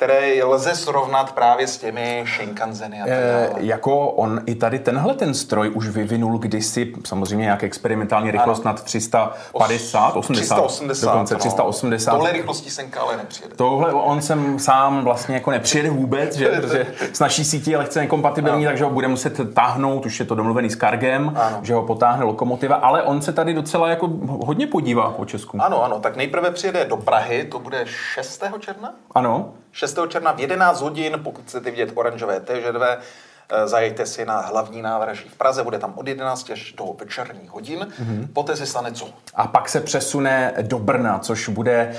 které 0.00 0.44
lze 0.44 0.74
srovnat 0.74 1.32
právě 1.32 1.66
s 1.66 1.78
těmi 1.78 2.24
Shinkanzeny 2.26 3.02
a 3.02 3.04
tak 3.04 3.14
E, 3.14 3.50
jako 3.56 4.10
on 4.10 4.40
i 4.46 4.54
tady 4.54 4.78
tenhle 4.78 5.14
ten 5.14 5.34
stroj 5.34 5.70
už 5.74 5.88
vyvinul 5.88 6.38
kdysi, 6.38 6.92
samozřejmě 7.06 7.42
nějak 7.42 7.62
experimentální 7.62 8.30
rychlost 8.30 8.66
ano. 8.66 8.72
nad 8.72 8.82
350, 8.82 10.16
80, 10.16 10.56
380, 10.56 11.06
dokonce 11.06 11.34
no. 11.34 11.40
380. 11.40 12.10
Tohle 12.10 12.32
rychlostí 12.32 12.70
Senka 12.70 13.00
ale 13.00 13.16
nepřijede. 13.16 13.54
Tohle 13.54 13.92
on 13.92 14.22
sem 14.22 14.58
sám 14.58 15.04
vlastně 15.04 15.34
jako 15.34 15.50
nepřijede 15.50 15.90
vůbec, 15.90 16.36
že, 16.36 16.48
protože 16.60 16.86
s 17.12 17.20
naší 17.20 17.44
sítí 17.44 17.70
je 17.70 17.78
lehce 17.78 18.00
nekompatibilní, 18.00 18.64
takže 18.64 18.84
ho 18.84 18.90
bude 18.90 19.08
muset 19.08 19.54
táhnout, 19.54 20.06
už 20.06 20.20
je 20.20 20.26
to 20.26 20.34
domluvený 20.34 20.70
s 20.70 20.76
Cargem, 20.76 21.32
ano. 21.36 21.58
že 21.62 21.74
ho 21.74 21.82
potáhne 21.82 22.24
lokomotiva, 22.24 22.76
ale 22.76 23.02
on 23.02 23.22
se 23.22 23.32
tady 23.32 23.54
docela 23.54 23.88
jako 23.88 24.08
hodně 24.26 24.66
podívá 24.66 25.10
po 25.10 25.24
Česku. 25.24 25.62
Ano, 25.62 25.84
ano, 25.84 26.00
tak 26.00 26.16
nejprve 26.16 26.50
přijede 26.50 26.84
do 26.84 26.96
Prahy, 26.96 27.44
to 27.44 27.58
bude 27.58 27.84
6. 27.86 28.44
června? 28.60 28.94
Ano. 29.14 29.52
6. 29.72 29.98
června 30.08 30.32
v 30.32 30.40
11 30.40 30.80
hodin, 30.80 31.20
pokud 31.22 31.44
chcete 31.44 31.70
vidět 31.70 31.92
oranžové 31.94 32.40
TŽV, 32.40 32.82
eh, 32.82 33.68
zajďte 33.68 34.06
si 34.06 34.24
na 34.24 34.40
hlavní 34.40 34.82
nádraží 34.82 35.28
v 35.28 35.36
Praze, 35.36 35.64
bude 35.64 35.78
tam 35.78 35.92
od 35.96 36.08
11 36.08 36.50
až 36.50 36.72
do 36.72 36.84
večerních 37.00 37.50
hodin, 37.50 37.78
mm-hmm. 37.78 38.28
poté 38.32 38.56
se 38.56 38.66
stane 38.66 38.92
co? 38.92 39.08
A 39.34 39.46
pak 39.46 39.68
se 39.68 39.80
přesune 39.80 40.54
do 40.62 40.78
Brna, 40.78 41.18
což 41.18 41.48
bude 41.48 41.72
e, 41.72 41.96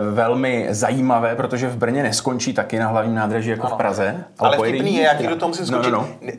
velmi 0.00 0.66
zajímavé, 0.70 1.36
protože 1.36 1.68
v 1.68 1.76
Brně 1.76 2.02
neskončí 2.02 2.54
taky 2.54 2.78
na 2.78 2.88
hlavním 2.88 3.14
nádraží 3.14 3.50
jako 3.50 3.66
ano. 3.66 3.74
v 3.74 3.78
Praze. 3.78 4.24
Ale, 4.38 4.56
ale 4.56 4.68
vtipný 4.68 4.94
je, 4.94 5.02
jak 5.02 5.26
do 5.26 5.36
toho 5.36 5.48
musím 5.48 5.66
skočit. 5.66 5.92
No, 5.92 6.00
no, 6.00 6.16
no. 6.22 6.32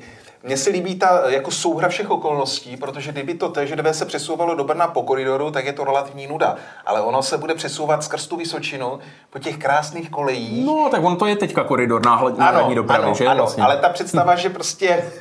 Mně 0.46 0.58
se 0.58 0.70
líbí 0.70 0.96
ta 0.96 1.22
jako 1.30 1.52
souhra 1.52 1.90
všech 1.90 2.12
okolností, 2.12 2.78
protože 2.78 3.12
kdyby 3.12 3.34
to 3.34 3.50
TŽV 3.50 3.86
se 3.92 4.06
přesouvalo 4.06 4.56
do 4.56 4.64
Brna 4.64 4.88
po 4.88 5.04
koridoru, 5.04 5.52
tak 5.52 5.66
je 5.66 5.74
to 5.74 5.84
relativní 5.84 6.28
nuda. 6.28 6.56
Ale 6.86 7.02
ono 7.02 7.24
se 7.24 7.38
bude 7.38 7.56
přesouvat 7.56 8.04
skrz 8.04 8.28
tu 8.28 8.36
Vysočinu 8.38 9.00
po 9.30 9.40
těch 9.40 9.58
krásných 9.58 10.10
kolejích. 10.10 10.66
No, 10.66 10.88
tak 10.92 11.04
on 11.04 11.18
to 11.18 11.26
je 11.26 11.36
teďka 11.36 11.64
koridor 11.64 12.06
náhradní 12.38 12.76
dopravy, 12.76 13.04
ano, 13.04 13.14
že? 13.14 13.26
Ano, 13.26 13.38
vlastně. 13.38 13.64
ale 13.64 13.78
ta 13.78 13.90
představa, 13.90 14.36
že 14.36 14.50
prostě 14.50 15.12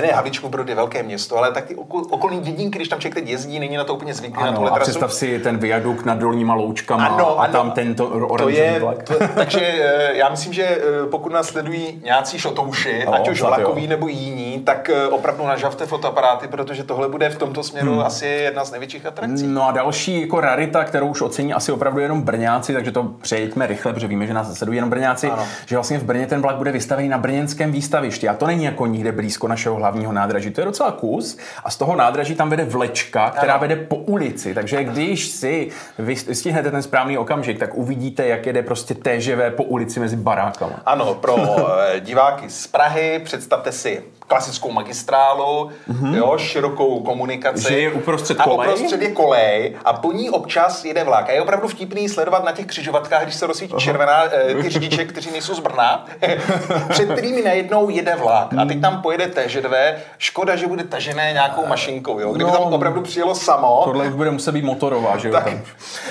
ne, 0.00 0.12
Havlíčku 0.12 0.48
Brod 0.48 0.68
je 0.68 0.74
velké 0.74 1.02
město, 1.02 1.36
ale 1.36 1.52
tak 1.52 1.64
ty 1.64 1.74
okol, 1.74 2.02
okolní 2.10 2.40
dědinky, 2.40 2.78
když 2.78 2.88
tam 2.88 3.00
člověk 3.00 3.14
teď 3.14 3.28
jezdí, 3.28 3.58
není 3.58 3.76
na 3.76 3.84
to 3.84 3.94
úplně 3.94 4.14
zvyklý. 4.14 4.42
Ano, 4.42 4.50
na 4.50 4.56
tuhle 4.56 4.70
a 4.70 4.74
trasu. 4.74 4.90
představ 4.90 5.12
si 5.12 5.38
ten 5.38 5.58
viadukt 5.58 6.06
nad 6.06 6.18
dolníma 6.18 6.54
loučkama 6.54 7.06
ano, 7.06 7.40
a 7.40 7.44
ano, 7.44 7.52
tam 7.52 7.70
tento 7.70 8.06
oranžový 8.06 8.54
to 8.54 8.60
je, 8.62 8.80
vlak. 8.80 9.02
To, 9.02 9.14
takže 9.34 9.60
eh, 9.60 10.16
já 10.16 10.28
myslím, 10.28 10.52
že 10.52 10.62
eh, 10.62 11.06
pokud 11.10 11.32
nás 11.32 11.46
sledují 11.46 12.00
nějací 12.04 12.38
šotouši, 12.38 13.02
no, 13.06 13.14
ať 13.14 13.28
už 13.28 13.42
vlakoví 13.42 13.86
nebo 13.86 14.08
jiní, 14.08 14.60
tak 14.64 14.90
eh, 14.90 15.08
opravdu 15.08 15.46
nažavte 15.46 15.86
fotoaparáty, 15.86 16.48
protože 16.48 16.84
tohle 16.84 17.08
bude 17.08 17.28
v 17.28 17.38
tomto 17.38 17.62
směru 17.62 17.92
hmm. 17.92 18.00
asi 18.00 18.26
jedna 18.26 18.64
z 18.64 18.70
největších 18.70 19.06
atrakcí. 19.06 19.46
No 19.46 19.68
a 19.68 19.72
další 19.72 20.20
jako 20.20 20.40
rarita, 20.40 20.84
kterou 20.84 21.06
už 21.06 21.22
ocení 21.22 21.54
asi 21.54 21.72
opravdu 21.72 22.00
jenom 22.00 22.22
Brňáci, 22.22 22.72
takže 22.72 22.92
to 22.92 23.02
přejďme 23.02 23.66
rychle, 23.66 23.92
protože 23.92 24.06
víme, 24.06 24.26
že 24.26 24.34
nás 24.34 24.58
sledují 24.58 24.76
jenom 24.76 24.90
Brňáci, 24.90 25.30
ano. 25.30 25.46
že 25.66 25.76
vlastně 25.76 25.98
v 25.98 26.04
Brně 26.04 26.26
ten 26.26 26.42
vlak 26.42 26.56
bude 26.56 26.72
vystavený 26.72 27.08
na 27.08 27.18
brněnském 27.18 27.72
výstavišti. 27.72 28.28
A 28.28 28.34
to 28.34 28.46
není 28.46 28.64
jako 28.64 28.86
nikde 28.86 29.12
blízko 29.12 29.48
našeho 29.48 29.69
hlavního 29.76 30.12
nádraží. 30.12 30.50
To 30.50 30.60
je 30.60 30.64
docela 30.64 30.90
kus 30.92 31.38
a 31.64 31.70
z 31.70 31.76
toho 31.76 31.96
nádraží 31.96 32.34
tam 32.34 32.50
vede 32.50 32.64
vlečka, 32.64 33.30
která 33.30 33.52
ano. 33.52 33.60
vede 33.60 33.76
po 33.76 33.96
ulici. 33.96 34.54
Takže 34.54 34.84
když 34.84 35.28
si 35.28 35.70
vystihnete 35.98 36.70
ten 36.70 36.82
správný 36.82 37.18
okamžik, 37.18 37.58
tak 37.58 37.74
uvidíte, 37.74 38.26
jak 38.26 38.46
jede 38.46 38.62
prostě 38.62 38.94
TŽV 38.94 39.56
po 39.56 39.62
ulici 39.62 40.00
mezi 40.00 40.16
barákama. 40.16 40.80
Ano, 40.86 41.14
pro 41.14 41.36
eh, 41.94 42.00
diváky 42.00 42.50
z 42.50 42.66
Prahy 42.66 43.20
představte 43.24 43.72
si 43.72 44.02
klasickou 44.30 44.72
magistrálu, 44.72 45.70
mm-hmm. 45.88 46.14
jo, 46.14 46.38
širokou 46.38 47.00
komunikaci. 47.00 47.68
Že 47.68 47.80
je 47.80 47.92
uprostřed 47.92 48.38
kolej. 48.38 48.68
A 48.68 48.72
uprostřed 48.72 49.02
je 49.02 49.10
kolej 49.10 49.76
a 49.84 49.92
po 49.92 50.12
ní 50.12 50.30
občas 50.30 50.84
jede 50.84 51.04
vlak. 51.04 51.28
A 51.28 51.32
je 51.32 51.42
opravdu 51.42 51.68
vtipný 51.68 52.08
sledovat 52.08 52.44
na 52.44 52.52
těch 52.52 52.66
křižovatkách, 52.66 53.22
když 53.22 53.34
se 53.34 53.46
rozsvítí 53.46 53.74
uh-huh. 53.74 53.84
červená, 53.84 54.24
eh, 54.24 54.54
ty 54.54 54.68
řidiče, 54.68 55.04
kteří 55.04 55.30
nejsou 55.30 55.54
z 55.54 55.60
Brna, 55.60 56.06
před 56.88 57.12
kterými 57.12 57.42
najednou 57.42 57.90
jede 57.90 58.16
vlak. 58.16 58.48
A 58.58 58.64
teď 58.64 58.80
tam 58.80 59.02
pojede 59.02 59.26
TŽV. 59.60 59.74
Škoda, 60.18 60.56
že 60.56 60.66
bude 60.66 60.84
tažené 60.84 61.32
nějakou 61.32 61.66
mašinkou, 61.66 62.20
jo. 62.20 62.32
Kdyby 62.32 62.50
no, 62.50 62.56
tam 62.56 62.72
opravdu 62.72 63.00
přijelo 63.00 63.34
samo. 63.34 63.80
Tohle 63.84 64.08
už 64.08 64.14
bude 64.14 64.30
muset 64.30 64.52
být 64.52 64.64
motorová, 64.64 65.16
že 65.16 65.28
jo. 65.28 65.34
Tak. 65.34 65.44
Tam. 65.44 65.60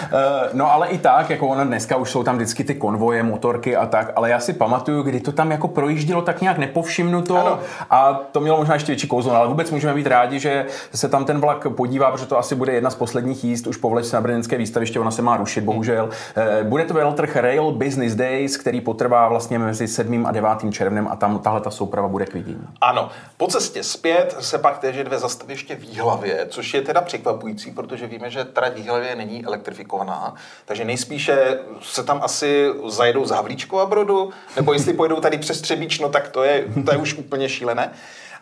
Eh, 0.04 0.50
no 0.54 0.72
ale 0.72 0.88
i 0.88 0.98
tak, 0.98 1.30
jako 1.30 1.48
ona 1.48 1.64
dneska 1.64 1.98
už 1.98 2.12
jsou 2.12 2.24
tam 2.24 2.36
vždycky 2.36 2.64
ty 2.64 2.76
konvoje, 2.76 3.24
motorky 3.24 3.76
a 3.76 3.86
tak, 3.86 4.12
ale 4.16 4.30
já 4.30 4.40
si 4.40 4.54
pamatuju, 4.54 5.02
kdy 5.02 5.20
to 5.20 5.32
tam 5.32 5.52
jako 5.52 5.68
projíždělo 5.68 6.22
tak 6.22 6.42
nějak 6.42 6.58
nepovšimnuto 6.58 7.38
ano. 7.38 7.60
a 7.90 8.14
to 8.32 8.40
mělo 8.40 8.58
možná 8.58 8.74
ještě 8.74 8.92
větší 8.92 9.08
kouzlo, 9.08 9.36
ale 9.36 9.48
vůbec 9.48 9.72
můžeme 9.72 9.94
být 9.94 10.08
rádi, 10.08 10.40
že 10.40 10.66
se 10.94 11.10
tam 11.10 11.26
ten 11.26 11.40
vlak 11.42 11.68
podívá, 11.70 12.12
protože 12.12 12.26
to 12.26 12.38
asi 12.38 12.56
bude 12.56 12.74
jedna 12.74 12.90
z 12.90 12.96
posledních 12.96 13.44
jízd 13.44 13.68
už 13.68 13.78
po 13.78 13.90
vlečce 13.90 14.16
na 14.16 14.22
brněnské 14.22 14.58
výstaviště, 14.58 15.00
ona 15.00 15.12
se 15.12 15.22
má 15.22 15.38
rušit, 15.38 15.64
bohužel. 15.64 16.10
Eh, 16.36 16.64
bude 16.64 16.86
to 16.86 16.94
veltrh 16.94 17.36
Rail 17.36 17.72
Business 17.72 18.16
Days, 18.16 18.58
který 18.58 18.82
potrvá 18.82 19.28
vlastně 19.28 19.60
mezi 19.60 19.88
7. 19.88 20.26
a 20.26 20.32
9. 20.32 20.72
červnem 20.72 21.08
a 21.12 21.16
tam 21.16 21.40
tahle 21.40 21.62
ta 21.62 21.72
souprava 21.72 22.08
bude 22.08 22.26
k 22.26 22.34
vidění. 22.34 22.68
Ano, 22.82 23.10
po 23.40 23.48
cestě 23.48 23.84
zpět 23.84 24.36
se 24.40 24.58
pak 24.58 24.78
téže 24.78 25.04
dvě 25.04 25.20
zastaví 25.20 25.54
ještě 25.54 25.76
v 25.76 25.84
Jíhlavě, 25.84 26.48
což 26.50 26.74
je 26.74 26.82
teda 26.82 27.02
překvapující, 27.02 27.72
protože 27.72 28.08
víme, 28.08 28.30
že 28.30 28.44
trať 28.44 28.74
v 28.74 28.78
Jíhlavě 28.78 29.16
není 29.16 29.46
elektrifikovaná, 29.46 30.36
takže 30.66 30.86
nejspíše 30.86 31.60
se 31.82 32.04
tam 32.04 32.20
asi 32.24 32.68
zajedou 32.88 33.26
z 33.26 33.32
Havlíčkova 33.32 33.86
brodu, 33.86 34.32
nebo 34.56 34.74
jestli 34.74 34.94
pojedou 34.94 35.20
tady 35.20 35.38
přes 35.38 35.62
Třebíčno, 35.62 36.10
tak 36.10 36.28
to 36.28 36.44
je, 36.44 36.66
to 36.86 36.92
je 36.92 36.98
už 36.98 37.14
úplně 37.14 37.50
šílené. 37.50 37.92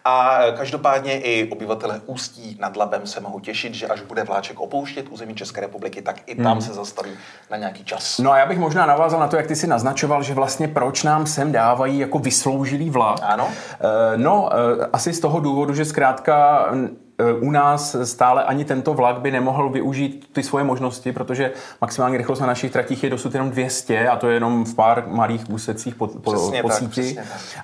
A 0.06 0.40
každopádně 0.58 1.20
i 1.20 1.50
obyvatele 1.50 2.02
Ústí 2.06 2.58
nad 2.60 2.78
Labem 2.78 3.08
se 3.08 3.20
mohou 3.20 3.40
těšit, 3.40 3.74
že 3.74 3.88
až 3.88 4.02
bude 4.02 4.24
vláček 4.24 4.60
opouštět 4.60 5.06
území 5.10 5.36
České 5.36 5.62
republiky, 5.62 6.02
tak 6.02 6.22
i 6.26 6.36
tam 6.36 6.52
hmm. 6.52 6.62
se 6.62 6.74
zastaví 6.74 7.12
na 7.52 7.58
nějaký 7.58 7.84
čas. 7.84 8.18
No 8.20 8.32
a 8.32 8.38
já 8.38 8.46
bych 8.46 8.60
možná 8.60 8.86
navázal 8.86 9.20
na 9.20 9.28
to, 9.28 9.36
jak 9.36 9.48
ty 9.48 9.56
si 9.56 9.68
naznačoval, 9.68 10.24
že 10.24 10.34
vlastně 10.34 10.68
proč 10.68 11.04
nám 11.04 11.28
sem 11.28 11.52
dávají 11.52 12.00
jako 12.00 12.20
vysloužilý 12.20 12.90
vlak. 12.90 13.20
Ano. 13.22 13.50
E, 14.14 14.18
no, 14.18 14.50
e, 14.54 14.86
asi 14.94 15.14
z 15.14 15.20
toho 15.20 15.40
důvodu, 15.40 15.74
že 15.74 15.86
zkrátka 15.86 16.68
Eh, 16.74 17.07
u 17.40 17.52
nás 17.52 17.96
stále 18.04 18.44
ani 18.44 18.66
tento 18.66 18.94
vlak 18.94 19.20
by 19.20 19.32
nemohl 19.32 19.70
využít 19.70 20.30
ty 20.34 20.44
svoje 20.44 20.64
možnosti, 20.64 21.12
protože 21.12 21.52
maximální 21.82 22.18
rychlost 22.18 22.40
na 22.40 22.48
našich 22.48 22.72
tratích 22.72 23.04
je 23.04 23.10
dosud 23.10 23.34
jenom 23.34 23.50
200 23.50 24.08
a 24.08 24.16
to 24.16 24.28
je 24.28 24.34
jenom 24.34 24.66
v 24.66 24.76
pár 24.76 25.04
malých 25.08 25.50
úsecích 25.50 25.96
po, 25.96 26.08
po, 26.08 26.52
po 26.62 26.68
tak, 26.68 26.78
síti. 26.78 27.18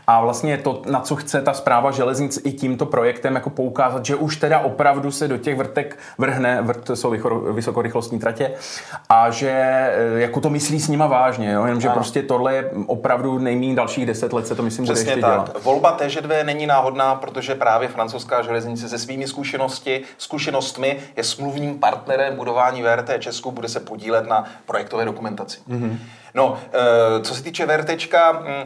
A 0.08 0.22
vlastně 0.22 0.58
to, 0.58 0.82
na 0.86 1.00
co 1.00 1.16
chce 1.16 1.42
ta 1.42 1.54
zpráva 1.54 1.92
železnic 1.92 2.40
i 2.44 2.52
tímto 2.52 2.86
projektem 2.86 3.36
jako 3.36 3.50
poukázat, 3.50 4.06
že 4.06 4.16
už 4.16 4.38
teda 4.38 4.60
opravdu 4.60 5.12
se 5.12 5.28
do 5.28 5.38
těch 5.38 5.58
vrtek 5.58 5.98
vrhne, 6.18 6.62
vrt 6.62 6.92
jsou 6.94 7.16
vysokorychlostní 7.54 8.20
tratě 8.20 8.52
a 9.10 9.30
že 9.30 9.52
eh, 9.52 10.20
jako 10.20 10.42
to 10.42 10.50
myslí 10.50 10.80
s 10.80 10.88
nima 10.88 11.08
vážně, 11.08 11.52
jo? 11.52 11.66
jenomže 11.66 11.88
ano. 11.88 11.96
prostě 11.96 12.24
tohle 12.24 12.56
je 12.56 12.72
opravdu 12.88 13.40
nejméně 13.40 13.76
dalších 13.76 14.06
deset 14.06 14.34
let 14.34 14.48
se 14.48 14.56
to 14.56 14.64
myslím 14.64 14.86
Přesně 14.86 15.04
bude 15.04 15.12
ještě 15.12 15.22
tak. 15.22 15.34
dělat. 15.34 15.64
Volba 15.64 15.98
TŽ2 15.98 16.46
není 16.46 16.68
náhodná, 16.68 17.16
protože 17.16 17.56
právě 17.56 17.88
francouzská 17.88 18.42
železnice 18.42 18.90
se 18.90 19.00
svými 19.00 19.28
zkušenosti, 19.44 20.04
zkušenostmi 20.18 21.00
je 21.18 21.24
smluvním 21.24 21.80
partnerem 21.80 22.36
budování 22.36 22.82
VRT 22.82 23.10
Česku, 23.20 23.52
bude 23.52 23.70
se 23.70 23.80
podílet 23.80 24.28
na 24.28 24.46
projektové 24.66 25.06
dokumentaci. 25.06 25.60
Mm-hmm. 25.70 25.98
No, 26.34 26.60
eh, 26.74 27.22
co 27.22 27.36
se 27.36 27.44
týče 27.44 27.66
VRTčka, 27.66 28.32
mm, 28.32 28.66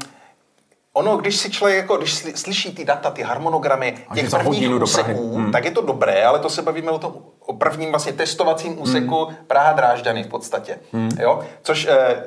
ono, 0.93 1.17
když 1.17 1.37
si 1.37 1.51
člověk, 1.51 1.77
jako, 1.77 1.97
když 1.97 2.13
slyší 2.35 2.75
ty 2.75 2.85
data, 2.85 3.11
ty 3.11 3.23
harmonogramy 3.23 3.97
těch 4.13 4.29
prvních 4.29 4.81
úseků, 4.81 5.35
hmm. 5.35 5.51
tak 5.51 5.65
je 5.65 5.71
to 5.71 5.81
dobré, 5.81 6.25
ale 6.25 6.39
to 6.39 6.49
se 6.49 6.61
bavíme 6.61 6.91
o 6.91 6.99
tom 6.99 7.13
o 7.39 7.53
prvním 7.53 7.89
vlastně 7.89 8.13
testovacím 8.13 8.81
úseku 8.81 9.25
hmm. 9.25 9.35
Praha 9.47 9.73
Drážďany 9.73 10.23
v 10.23 10.27
podstatě. 10.27 10.79
Hmm. 10.91 11.09
Jo? 11.19 11.39
Což 11.61 11.87
eh, 11.89 12.23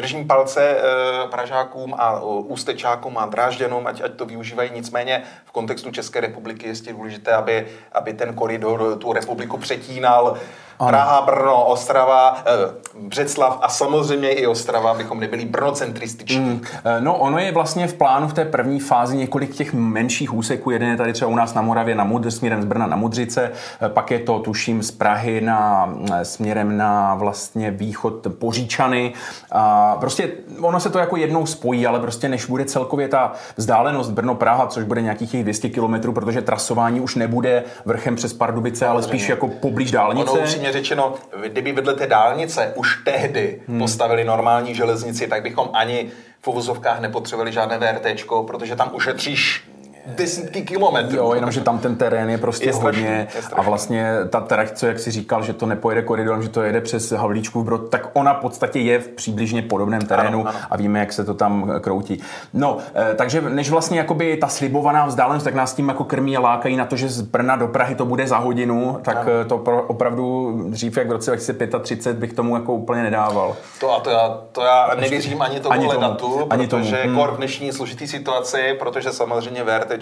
držím 0.00 0.26
palce 0.26 0.62
e, 0.62 0.82
Pražákům 1.28 1.94
a 1.98 2.20
Ústečákům 2.22 3.18
a 3.18 3.26
Drážďanům, 3.26 3.86
ať, 3.86 4.00
ať 4.00 4.12
to 4.12 4.26
využívají. 4.26 4.70
Nicméně 4.74 5.22
v 5.44 5.50
kontextu 5.50 5.90
České 5.90 6.20
republiky 6.20 6.68
je 6.86 6.92
důležité, 6.92 7.32
aby, 7.32 7.66
aby 7.92 8.12
ten 8.12 8.34
koridor 8.34 8.98
tu 8.98 9.12
republiku 9.12 9.58
přetínal 9.58 10.38
ano. 10.78 10.88
Praha, 10.88 11.22
Brno, 11.22 11.64
Ostrava, 11.64 12.42
eh, 12.46 12.88
Břeclav 13.00 13.58
a 13.62 13.68
samozřejmě 13.68 14.32
i 14.32 14.46
Ostrava, 14.46 14.90
abychom 14.90 15.20
nebyli 15.20 15.44
brnocentrističní. 15.44 16.50
Mm. 16.50 16.60
No 17.00 17.16
ono 17.16 17.38
je 17.38 17.52
vlastně 17.52 17.86
v 17.86 17.94
plánu 17.94 18.28
v 18.28 18.32
té 18.32 18.44
první 18.44 18.80
fázi 18.80 19.16
několik 19.16 19.54
těch 19.54 19.72
menších 19.72 20.34
úseků. 20.34 20.70
Jeden 20.70 20.88
je 20.88 20.96
tady 20.96 21.12
třeba 21.12 21.30
u 21.30 21.34
nás 21.34 21.54
na 21.54 21.62
Moravě 21.62 21.94
na 21.94 22.04
Mudr, 22.04 22.30
směrem 22.30 22.62
z 22.62 22.64
Brna 22.64 22.86
na 22.86 22.96
Mudřice, 22.96 23.52
eh, 23.80 23.88
pak 23.88 24.10
je 24.10 24.18
to 24.18 24.38
tuším 24.38 24.82
z 24.82 24.90
Prahy 24.90 25.40
na, 25.40 25.88
směrem 26.22 26.76
na 26.76 27.14
vlastně 27.14 27.70
východ 27.70 28.26
Poříčany. 28.38 29.12
A 29.52 29.96
prostě 30.00 30.30
ono 30.60 30.80
se 30.80 30.90
to 30.90 30.98
jako 30.98 31.16
jednou 31.16 31.46
spojí, 31.46 31.86
ale 31.86 32.00
prostě 32.00 32.28
než 32.28 32.46
bude 32.46 32.64
celkově 32.64 33.08
ta 33.08 33.32
vzdálenost 33.56 34.10
Brno-Praha, 34.10 34.66
což 34.66 34.84
bude 34.84 35.02
nějakých 35.02 35.42
200 35.42 35.68
km, 35.68 36.12
protože 36.12 36.42
trasování 36.42 37.00
už 37.00 37.14
nebude 37.14 37.64
vrchem 37.84 38.16
přes 38.16 38.32
Pardubice, 38.32 38.86
ale 38.86 39.02
spíš 39.02 39.28
jako 39.28 39.48
poblíž 39.48 39.90
dálnice. 39.90 40.30
Ono 40.30 40.46
upřímně 40.68 40.72
řečeno, 40.72 41.14
kdyby 41.46 41.72
vedle 41.72 41.94
té 41.94 42.06
dálnice 42.06 42.72
už 42.76 43.02
tehdy 43.04 43.62
hmm. 43.68 43.78
postavili 43.78 44.24
normální 44.24 44.74
železnici, 44.74 45.26
tak 45.26 45.42
bychom 45.42 45.70
ani 45.72 46.10
v 46.40 46.48
uvozovkách 46.48 47.00
nepotřebovali 47.00 47.52
žádné 47.52 47.78
VRT, 47.78 48.24
protože 48.46 48.76
tam 48.76 48.90
ušetříš 48.94 49.67
desítky 50.16 50.62
kilometrů. 50.62 51.16
Jo, 51.16 51.34
jenomže 51.34 51.60
tam 51.60 51.78
ten 51.78 51.96
terén 51.96 52.30
je 52.30 52.38
prostě 52.38 52.66
je 52.66 52.72
strašný, 52.72 53.02
hodně 53.02 53.28
je 53.34 53.42
a 53.52 53.62
vlastně 53.62 54.14
ta 54.30 54.40
trať, 54.40 54.72
co 54.72 54.86
jak 54.86 54.98
si 54.98 55.10
říkal, 55.10 55.42
že 55.42 55.52
to 55.52 55.66
nepojede 55.66 56.02
koridorem, 56.02 56.42
že 56.42 56.48
to 56.48 56.62
jede 56.62 56.80
přes 56.80 57.12
Havlíčkův 57.12 57.64
brod, 57.64 57.88
tak 57.88 58.08
ona 58.12 58.34
v 58.34 58.40
podstatě 58.40 58.78
je 58.78 58.98
v 58.98 59.08
přibližně 59.08 59.62
podobném 59.62 60.00
terénu 60.00 60.40
ano, 60.40 60.50
ano. 60.50 60.58
a 60.70 60.76
víme, 60.76 60.98
jak 60.98 61.12
se 61.12 61.24
to 61.24 61.34
tam 61.34 61.72
kroutí. 61.80 62.22
No, 62.54 62.78
eh, 62.94 63.14
takže 63.14 63.40
než 63.40 63.70
vlastně 63.70 63.98
jakoby 63.98 64.36
ta 64.36 64.48
slibovaná 64.48 65.06
vzdálenost, 65.06 65.44
tak 65.44 65.54
nás 65.54 65.74
tím 65.74 65.88
jako 65.88 66.04
krmí 66.04 66.36
a 66.36 66.40
lákají 66.40 66.76
na 66.76 66.84
to, 66.84 66.96
že 66.96 67.08
z 67.08 67.20
Brna 67.20 67.56
do 67.56 67.68
Prahy 67.68 67.94
to 67.94 68.04
bude 68.04 68.26
za 68.26 68.38
hodinu, 68.38 68.98
tak 69.02 69.16
ano. 69.16 69.30
Eh, 69.42 69.44
to 69.44 69.58
pro, 69.58 69.82
opravdu 69.82 70.58
dřív 70.68 70.96
jak 70.96 71.08
v 71.08 71.12
roce 71.12 71.30
2035 71.30 72.20
bych 72.20 72.32
tomu 72.32 72.56
jako 72.56 72.74
úplně 72.74 73.02
nedával. 73.02 73.56
To 73.80 73.92
a 73.92 74.00
to 74.00 74.10
já, 74.10 74.40
to 74.52 74.62
já 74.62 74.94
nevěřím 75.00 75.42
ani 75.42 75.60
tomu, 75.60 75.72
ani 75.72 75.88
tomu 75.88 76.00
datu, 76.00 76.46
ani 76.50 76.66
protože 76.66 76.96
tomu. 76.96 77.20
Hmm. 77.20 77.34
v 77.34 77.36
dnešní 77.36 77.72
složitý 77.72 78.06
situaci, 78.06 78.76
protože 78.78 79.12
samozřejmě 79.12 79.64
VRT 79.64 79.97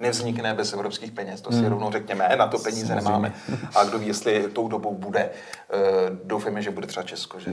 nevznikne 0.00 0.54
bez 0.54 0.72
evropských 0.72 1.12
peněz. 1.12 1.40
To 1.40 1.52
si 1.52 1.58
hmm. 1.58 1.68
rovnou 1.68 1.92
řekněme, 1.92 2.28
na 2.38 2.46
to 2.46 2.58
peníze 2.58 2.94
nemáme. 2.94 3.32
A 3.74 3.84
kdo 3.84 3.98
ví, 3.98 4.06
jestli 4.06 4.42
tou 4.52 4.68
dobou 4.68 4.94
bude. 4.94 5.30
Eh, 5.72 5.78
doufejme, 6.24 6.62
že 6.62 6.70
bude 6.70 6.86
třeba 6.86 7.04
Česko. 7.04 7.38
Že? 7.38 7.52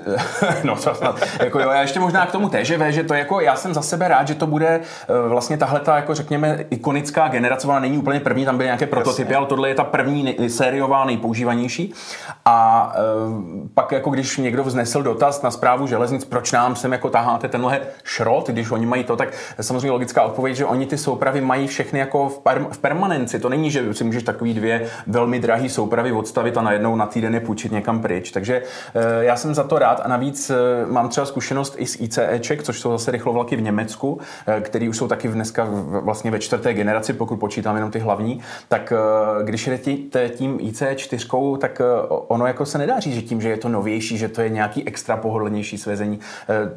no, 0.63 0.75
to 0.75 0.95
snad. 0.95 1.19
jako 1.39 1.59
jo, 1.59 1.69
já 1.69 1.81
ještě 1.81 1.99
možná 1.99 2.25
k 2.25 2.31
tomu 2.31 2.49
TŽV, 2.49 2.81
že 2.89 3.03
to 3.03 3.13
jako, 3.13 3.39
já 3.39 3.55
jsem 3.55 3.73
za 3.73 3.81
sebe 3.81 4.07
rád, 4.07 4.27
že 4.27 4.35
to 4.35 4.47
bude 4.47 4.67
eh, 4.67 5.27
vlastně 5.27 5.57
tahle 5.57 5.79
ta, 5.79 5.95
jako 5.95 6.15
řekněme, 6.15 6.65
ikonická 6.69 7.27
generace, 7.27 7.67
ona 7.67 7.79
není 7.79 7.97
úplně 7.97 8.19
první, 8.19 8.45
tam 8.45 8.57
byly 8.57 8.67
nějaké 8.67 8.87
prototypy, 8.87 9.21
Jasně. 9.21 9.35
ale 9.35 9.45
tohle 9.45 9.69
je 9.69 9.75
ta 9.75 9.83
první 9.83 10.49
sériová, 10.49 11.05
nejpoužívanější. 11.05 11.93
A 12.45 12.93
e, 12.95 13.01
pak 13.73 13.91
jako 13.91 14.09
když 14.09 14.37
někdo 14.37 14.63
vznesl 14.63 15.03
dotaz 15.03 15.41
na 15.41 15.51
zprávu 15.51 15.87
železnic, 15.87 16.25
proč 16.25 16.51
nám 16.51 16.75
sem 16.75 16.91
jako 16.91 17.09
taháte 17.09 17.47
tenhle 17.47 17.81
šrot, 18.03 18.49
když 18.49 18.71
oni 18.71 18.85
mají 18.85 19.03
to, 19.03 19.15
tak 19.15 19.33
samozřejmě 19.61 19.91
logická 19.91 20.23
odpověď, 20.23 20.55
že 20.55 20.65
oni 20.65 20.85
ty 20.85 20.97
soupravy 20.97 21.41
mají 21.41 21.67
všechny 21.67 21.80
jako 21.93 22.29
v, 22.29 22.39
per, 22.39 22.65
v 22.71 22.77
permanenci. 22.77 23.39
To 23.39 23.49
není, 23.49 23.71
že 23.71 23.93
si 23.93 24.03
můžeš 24.03 24.23
takový 24.23 24.53
dvě 24.53 24.87
velmi 25.07 25.39
drahé 25.39 25.69
soupravy 25.69 26.11
odstavit 26.11 26.57
a 26.57 26.61
najednou 26.61 26.95
na 26.95 27.05
týden 27.05 27.33
je 27.33 27.39
půjčit 27.39 27.71
někam 27.71 28.01
pryč. 28.01 28.31
Takže 28.31 28.61
e, 28.95 29.25
já 29.25 29.35
jsem 29.35 29.55
za 29.55 29.63
to 29.63 29.79
rád 29.79 30.01
a 30.03 30.07
navíc 30.07 30.49
e, 30.49 30.55
mám 30.85 31.09
třeba 31.09 31.25
zkušenost 31.25 31.75
i 31.77 31.85
s 31.85 32.01
ICEček, 32.01 32.63
což 32.63 32.79
jsou 32.79 32.91
zase 32.91 33.11
rychlovlaky 33.11 33.55
v 33.55 33.61
Německu, 33.61 34.19
e, 34.47 34.61
který 34.61 34.89
už 34.89 34.97
jsou 34.97 35.07
taky 35.07 35.27
dneska 35.27 35.67
vlastně 35.87 36.31
ve 36.31 36.39
čtvrté 36.39 36.73
generaci, 36.73 37.13
pokud 37.13 37.37
počítám 37.37 37.75
jenom 37.75 37.91
ty 37.91 37.99
hlavní, 37.99 38.41
tak 38.67 38.93
když 39.43 39.67
jdete 39.67 40.29
tím 40.29 40.57
ICE 40.59 40.95
4, 40.95 41.27
tak 41.59 41.81
ono 42.07 42.47
jako 42.47 42.65
se 42.65 42.77
nedá 42.77 42.99
říct, 42.99 43.15
že 43.15 43.21
tím, 43.21 43.41
že 43.41 43.49
je 43.49 43.57
to 43.57 43.69
novější, 43.69 44.17
že 44.17 44.27
to 44.27 44.41
je 44.41 44.49
nějaký 44.49 44.87
extra 44.87 45.17
pohodlnější 45.17 45.77
svezení. 45.77 46.19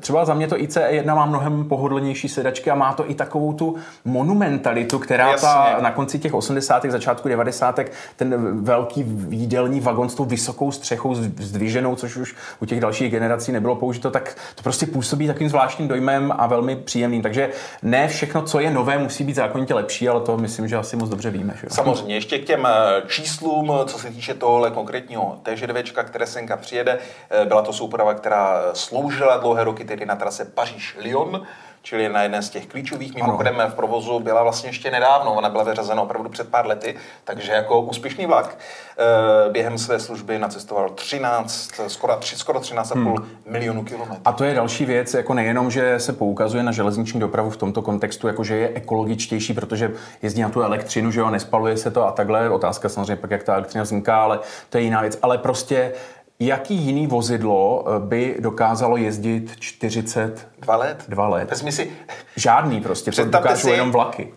Třeba 0.00 0.25
za 0.25 0.34
mě 0.34 0.49
to 0.49 0.61
ICE 0.61 0.87
1 0.90 1.14
má 1.14 1.26
mnohem 1.26 1.64
pohodlnější 1.64 2.28
sedačky 2.28 2.70
a 2.70 2.75
má 2.75 2.92
to 2.92 3.11
i 3.11 3.14
takovou 3.14 3.52
tu 3.52 3.76
monumentalitu, 4.04 4.83
která 4.98 5.36
ta, 5.36 5.76
na 5.80 5.90
konci 5.90 6.18
těch 6.18 6.34
80. 6.34 6.84
začátku 6.84 7.28
90. 7.28 7.80
ten 8.16 8.60
velký 8.64 9.04
jídelní 9.28 9.80
vagon 9.80 10.08
s 10.08 10.14
tou 10.14 10.25
vysokou 10.25 10.73
střechou 10.73 11.14
zdviženou, 11.14 11.97
což 11.97 12.16
už 12.16 12.34
u 12.60 12.66
těch 12.66 12.80
dalších 12.80 13.10
generací 13.10 13.52
nebylo 13.52 13.76
použito, 13.76 14.10
tak 14.10 14.36
to 14.54 14.62
prostě 14.62 14.86
působí 14.86 15.26
takovým 15.26 15.49
zvláštním 15.49 15.88
dojmem 15.88 16.32
a 16.38 16.47
velmi 16.47 16.76
příjemným. 16.76 17.23
Takže 17.23 17.50
ne 17.82 18.08
všechno, 18.08 18.42
co 18.42 18.60
je 18.60 18.70
nové, 18.70 18.99
musí 18.99 19.25
být 19.25 19.36
zákonitě 19.36 19.75
lepší, 19.75 20.08
ale 20.08 20.20
to 20.20 20.36
myslím, 20.36 20.68
že 20.68 20.76
asi 20.76 20.97
moc 20.97 21.08
dobře 21.10 21.30
víme. 21.30 21.54
Že? 21.60 21.66
Samozřejmě, 21.70 22.14
ještě 22.14 22.38
k 22.38 22.44
těm 22.44 22.66
eh, 22.66 23.02
číslům, 23.06 23.73
co 23.86 23.99
se 23.99 24.10
týče 24.10 24.34
tohohle 24.34 24.70
konkrétního 24.70 25.38
TŽ 25.42 25.64
které 26.04 26.26
senka 26.26 26.56
přijede, 26.56 26.99
eh, 27.30 27.44
byla 27.44 27.62
to 27.62 27.73
souprava, 27.73 28.14
která 28.14 28.62
sloužila 28.73 29.36
dlouhé 29.36 29.64
roky 29.64 29.84
tedy 29.84 30.06
na 30.06 30.16
trase 30.16 30.44
Paříž-Lyon 30.44 31.42
čili 31.84 32.08
na 32.08 32.23
jedné 32.23 32.42
z 32.42 32.50
těch 32.50 32.66
klíčových. 32.66 33.14
Mimochodem 33.14 33.62
v 33.68 33.75
provozu 33.75 34.20
byla 34.20 34.42
vlastně 34.42 34.68
ještě 34.68 34.90
nedávno, 34.90 35.34
ona 35.34 35.49
byla 35.49 35.64
vyřazena 35.64 36.02
opravdu 36.02 36.28
před 36.28 36.49
pár 36.49 36.66
lety, 36.66 36.97
takže 37.25 37.52
jako 37.52 37.80
úspěšný 37.80 38.26
vlak 38.26 38.58
eh, 38.99 39.50
během 39.50 39.78
své 39.78 40.00
služby 40.00 40.38
nacestoval 40.38 40.90
13, 40.90 41.70
skoro, 41.88 42.18
skoro 42.23 42.60
13,5 42.60 42.94
hmm. 42.94 43.28
milionů 43.47 43.84
kilometrů. 43.84 44.23
A 44.25 44.32
to 44.32 44.44
je 44.44 44.54
další 44.54 44.84
věc, 44.84 45.14
jako 45.14 45.34
nejenom, 45.34 45.70
že 45.70 46.00
se 46.00 46.12
poukazuje 46.12 46.62
na 46.62 46.73
železniční 46.73 47.20
dopravu 47.20 47.50
v 47.50 47.56
tomto 47.56 47.82
kontextu, 47.82 48.26
jako 48.26 48.44
že 48.44 48.56
je 48.56 48.68
ekologičtější, 48.75 49.54
protože 49.54 49.92
jezdí 50.23 50.42
na 50.42 50.49
tu 50.49 50.62
elektřinu, 50.62 51.10
že 51.10 51.20
jo, 51.20 51.30
nespaluje 51.30 51.76
se 51.76 51.90
to 51.90 52.06
a 52.06 52.12
takhle. 52.12 52.50
Otázka 52.50 52.88
samozřejmě 52.88 53.16
pak, 53.16 53.30
jak 53.30 53.42
ta 53.42 53.54
elektřina 53.54 53.84
vzniká, 53.84 54.23
ale 54.23 54.40
to 54.70 54.78
je 54.78 54.84
jiná 54.84 55.00
věc. 55.00 55.18
Ale 55.23 55.38
prostě 55.38 55.92
Jaký 56.40 56.75
jiný 56.75 57.06
vozidlo 57.06 57.84
eh, 57.86 57.99
by 57.99 58.36
dokázalo 58.38 58.97
jezdit 58.97 59.56
42 59.58 60.76
let? 60.76 61.04
Dva 61.08 61.28
let. 61.28 61.50
Vezmi 61.50 61.73
si... 61.73 61.92
Žádný 62.36 62.80
prostě, 62.80 63.10
to 63.10 63.25
dokážou 63.25 63.68
jenom 63.68 63.92
vlaky. 63.92 64.32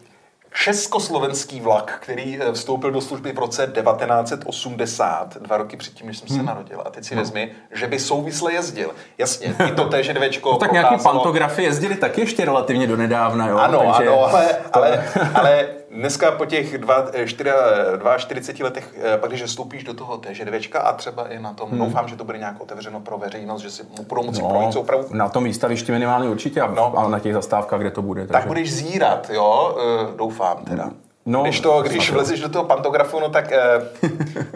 Československý 0.64 1.62
vlak, 1.62 1.98
který 2.02 2.40
eh, 2.42 2.52
vstoupil 2.52 2.92
do 2.92 3.02
služby 3.02 3.32
v 3.32 3.40
roce 3.40 3.72
1980, 3.82 5.38
dva 5.38 5.58
roky 5.58 5.78
předtím, 5.78 6.08
než 6.08 6.18
jsem 6.18 6.28
hmm. 6.28 6.38
se 6.38 6.44
narodil. 6.44 6.82
A 6.86 6.90
teď 6.90 7.04
si 7.04 7.16
no. 7.16 7.22
vezmi, 7.22 7.52
že 7.72 7.88
by 7.88 8.00
souvisle 8.00 8.54
jezdil. 8.54 8.92
Jasně, 9.18 9.56
i 9.68 9.72
to 9.72 9.86
téže 9.86 10.14
dvečko 10.14 10.52
no, 10.52 10.58
tak 10.58 10.72
nějaký 10.72 10.96
pantografy 11.04 11.64
jezdili 11.64 11.96
taky 11.96 12.22
ještě 12.22 12.46
relativně 12.46 12.88
do 12.88 12.98
nedávna, 12.98 13.48
jo? 13.48 13.58
Ano, 13.58 13.80
Takže 13.80 14.10
ano, 14.10 14.26
ale, 14.26 14.48
to... 14.48 14.70
ale, 14.74 15.04
ale 15.34 15.68
dneska 15.98 16.32
po 16.32 16.46
těch 16.46 16.78
dva, 16.78 17.06
4, 17.26 17.50
eh, 17.50 18.20
42 18.20 18.64
letech, 18.64 18.96
eh, 19.04 19.18
pak 19.18 19.30
když 19.30 19.44
vstoupíš 19.44 19.84
do 19.84 19.94
toho 19.94 20.18
TŽDVčka 20.18 20.80
a 20.80 20.94
třeba 20.94 21.28
i 21.28 21.40
na 21.40 21.54
tom, 21.54 21.70
hmm. 21.70 21.80
doufám, 21.80 22.08
že 22.08 22.16
to 22.16 22.24
bude 22.24 22.38
nějak 22.38 22.62
otevřeno 22.62 23.00
pro 23.00 23.18
veřejnost, 23.18 23.62
že 23.62 23.72
si 23.72 23.84
budou 24.10 24.24
moci 24.24 24.42
no, 24.42 24.50
projít 24.50 24.74
soupravu. 24.74 25.06
Na 25.12 25.30
tom 25.30 25.44
výstavišti 25.44 25.92
minimálně 25.92 26.30
určitě 26.30 26.62
a, 26.62 26.68
no. 26.68 26.98
a 26.98 27.08
na 27.08 27.20
těch 27.20 27.34
zastávkách, 27.34 27.80
kde 27.80 27.92
to 27.92 28.02
bude. 28.02 28.22
Takže... 28.22 28.34
Tak 28.34 28.48
budeš 28.48 28.74
zírat, 28.74 29.30
jo, 29.30 29.78
eh, 29.80 30.18
doufám 30.18 30.58
teda. 30.66 30.92
No, 31.30 31.44
když, 31.44 31.60
to, 31.60 31.82
když 31.82 32.12
vlezeš 32.12 32.40
do 32.40 32.50
toho 32.50 32.64
pantografu, 32.64 33.20
no 33.20 33.30
tak 33.30 33.52
eh, 33.52 33.82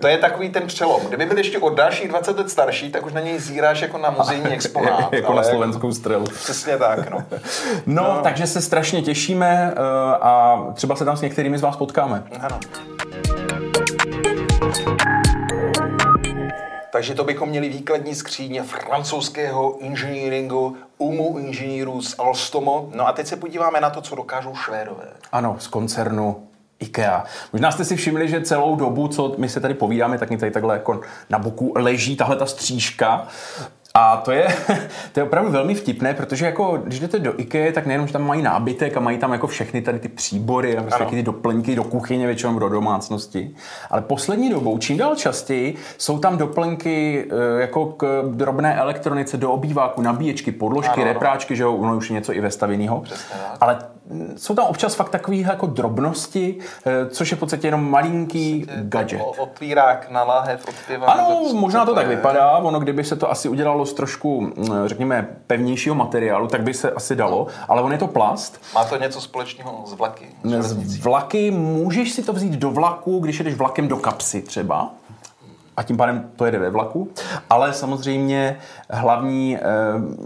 to 0.02 0.08
je 0.08 0.18
takový 0.18 0.50
ten 0.50 0.68
přelom. 0.68 1.02
Kdyby 1.08 1.26
byl 1.26 1.38
ještě 1.38 1.58
o 1.58 1.70
dalších 1.70 2.08
20 2.08 2.38
let 2.38 2.50
starší, 2.50 2.92
tak 2.92 3.06
už 3.06 3.14
na 3.14 3.22
něj 3.22 3.40
zíráš 3.40 3.82
jako 3.82 3.98
na 3.98 4.10
muzejní 4.10 4.48
exponát. 4.54 5.14
jako 5.14 5.34
na 5.34 5.44
slovenskou 5.44 5.92
střelu. 5.92 6.26
Přesně 6.26 6.78
tak, 6.78 7.10
no. 7.10 7.18
no. 7.86 8.04
no. 8.04 8.20
takže 8.24 8.48
se 8.48 8.62
strašně 8.62 9.02
těšíme 9.02 9.74
uh, 9.78 9.82
a 10.22 10.64
třeba 10.74 10.96
se 10.96 11.06
tam 11.06 11.18
s 11.18 11.22
některými 11.22 11.58
z 11.58 11.62
vás 11.62 11.76
potkáme. 11.76 12.24
Ano. 12.40 12.60
Takže 16.92 17.16
to 17.16 17.24
bychom 17.24 17.50
měli 17.50 17.70
výkladní 17.70 18.16
skříně 18.16 18.64
francouzského 18.64 19.78
inženýringu, 19.80 20.78
umu 20.98 21.38
inženýrů 21.38 22.02
z 22.02 22.16
Alstomo. 22.20 22.90
No 22.96 23.08
a 23.08 23.12
teď 23.12 23.28
se 23.28 23.36
podíváme 23.36 23.82
na 23.82 23.90
to, 23.90 24.02
co 24.02 24.16
dokážou 24.16 24.56
Švédové. 24.56 25.08
Ano, 25.32 25.56
z 25.60 25.68
koncernu 25.68 26.48
IKEA. 26.82 27.24
Možná 27.54 27.72
jste 27.72 27.86
si 27.86 27.96
všimli, 27.96 28.28
že 28.28 28.42
celou 28.42 28.76
dobu, 28.76 29.08
co 29.08 29.36
my 29.38 29.50
se 29.50 29.60
tady 29.60 29.74
povídáme, 29.74 30.18
tak 30.18 30.30
mi 30.30 30.38
tady 30.38 30.52
takhle 30.52 30.76
jako 30.76 31.02
na 31.30 31.40
boku 31.40 31.74
leží 31.76 32.16
tahle 32.16 32.36
ta 32.36 32.46
střížka. 32.46 33.28
A 33.94 34.18
to 34.18 34.32
je, 34.32 34.48
to 35.14 35.20
je 35.20 35.24
opravdu 35.24 35.52
velmi 35.52 35.76
vtipné, 35.76 36.14
protože 36.14 36.46
jako, 36.46 36.78
když 36.84 37.00
jdete 37.00 37.20
do 37.20 37.40
IKEA, 37.40 37.72
tak 37.72 37.86
nejenom, 37.86 38.08
že 38.08 38.14
tam 38.14 38.28
mají 38.28 38.42
nábytek 38.42 38.98
a 38.98 39.00
mají 39.00 39.18
tam 39.18 39.32
jako 39.32 39.48
všechny 39.48 39.82
tady 39.82 40.00
ty 40.00 40.08
příbory 40.08 40.78
a 40.78 40.84
prostě 40.84 41.06
ty 41.06 41.24
doplňky 41.24 41.76
do 41.76 41.84
kuchyně, 41.84 42.26
většinou 42.26 42.60
do 42.60 42.70
domácnosti. 42.70 43.56
Ale 43.90 44.02
poslední 44.02 44.50
dobou, 44.50 44.78
čím 44.78 44.98
dál 44.98 45.16
častěji, 45.16 45.76
jsou 45.98 46.20
tam 46.20 46.38
doplňky 46.38 47.28
eh, 47.30 47.62
jako 47.62 47.86
k 47.86 48.24
drobné 48.32 48.76
elektronice, 48.76 49.38
do 49.38 49.52
obýváku, 49.52 50.02
nabíječky, 50.02 50.52
podložky, 50.52 51.02
ano, 51.02 51.04
repráčky, 51.04 51.56
že 51.56 51.64
jo, 51.64 51.74
ono 51.74 51.98
už 51.98 52.10
je 52.10 52.14
něco 52.14 52.34
i 52.34 52.42
vestavěného. 52.42 53.04
Ale 53.62 53.78
jsou 54.38 54.56
tam 54.56 54.66
občas 54.66 54.96
fakt 54.96 55.10
takové 55.10 55.38
jako 55.38 55.66
drobnosti, 55.66 56.58
eh, 56.86 57.10
což 57.10 57.32
je 57.32 57.38
v 57.38 57.40
podstatě 57.40 57.68
jenom 57.68 57.92
malinký 57.92 58.68
gadget. 58.76 59.22
Otvírák 59.38 60.10
na 60.10 60.24
láhev. 60.24 60.66
Ano, 61.06 61.42
možná 61.54 61.86
to 61.86 61.96
tak 61.96 62.08
vypadá. 62.08 62.58
Ono, 62.58 62.80
kdyby 62.80 63.04
se 63.04 63.16
to 63.16 63.32
asi 63.32 63.50
udělalo 63.50 63.81
z 63.86 63.94
trošku, 63.94 64.42
mm, 64.42 64.54
řekněme, 64.86 65.28
pevnějšího 65.48 65.96
materiálu, 65.96 66.48
tak 66.48 66.64
by 66.64 66.74
se 66.74 66.92
asi 66.92 67.16
dalo, 67.16 67.48
ale 67.68 67.82
on 67.82 67.92
je 67.92 67.98
to 67.98 68.08
plast. 68.08 68.62
Má 68.76 68.84
to 68.84 68.98
něco 68.98 69.22
společného 69.22 69.84
s 69.86 69.94
vlaky? 69.94 70.26
Z 70.44 71.04
vlaky 71.04 71.52
můžeš 71.52 72.12
si 72.12 72.24
to 72.24 72.34
vzít 72.34 72.52
do 72.52 72.72
vlaku, 72.72 73.20
když 73.20 73.40
jedeš 73.40 73.54
vlakem 73.54 73.88
do 73.88 73.98
kapsy 73.98 74.42
třeba 74.42 74.92
a 75.78 75.84
tím 75.84 75.98
pádem 75.98 76.30
to 76.36 76.46
jede 76.46 76.60
ve 76.60 76.70
vlaku, 76.70 77.12
ale 77.50 77.74
samozřejmě 77.74 78.58
hlavní 78.90 79.58
eh, 79.58 79.62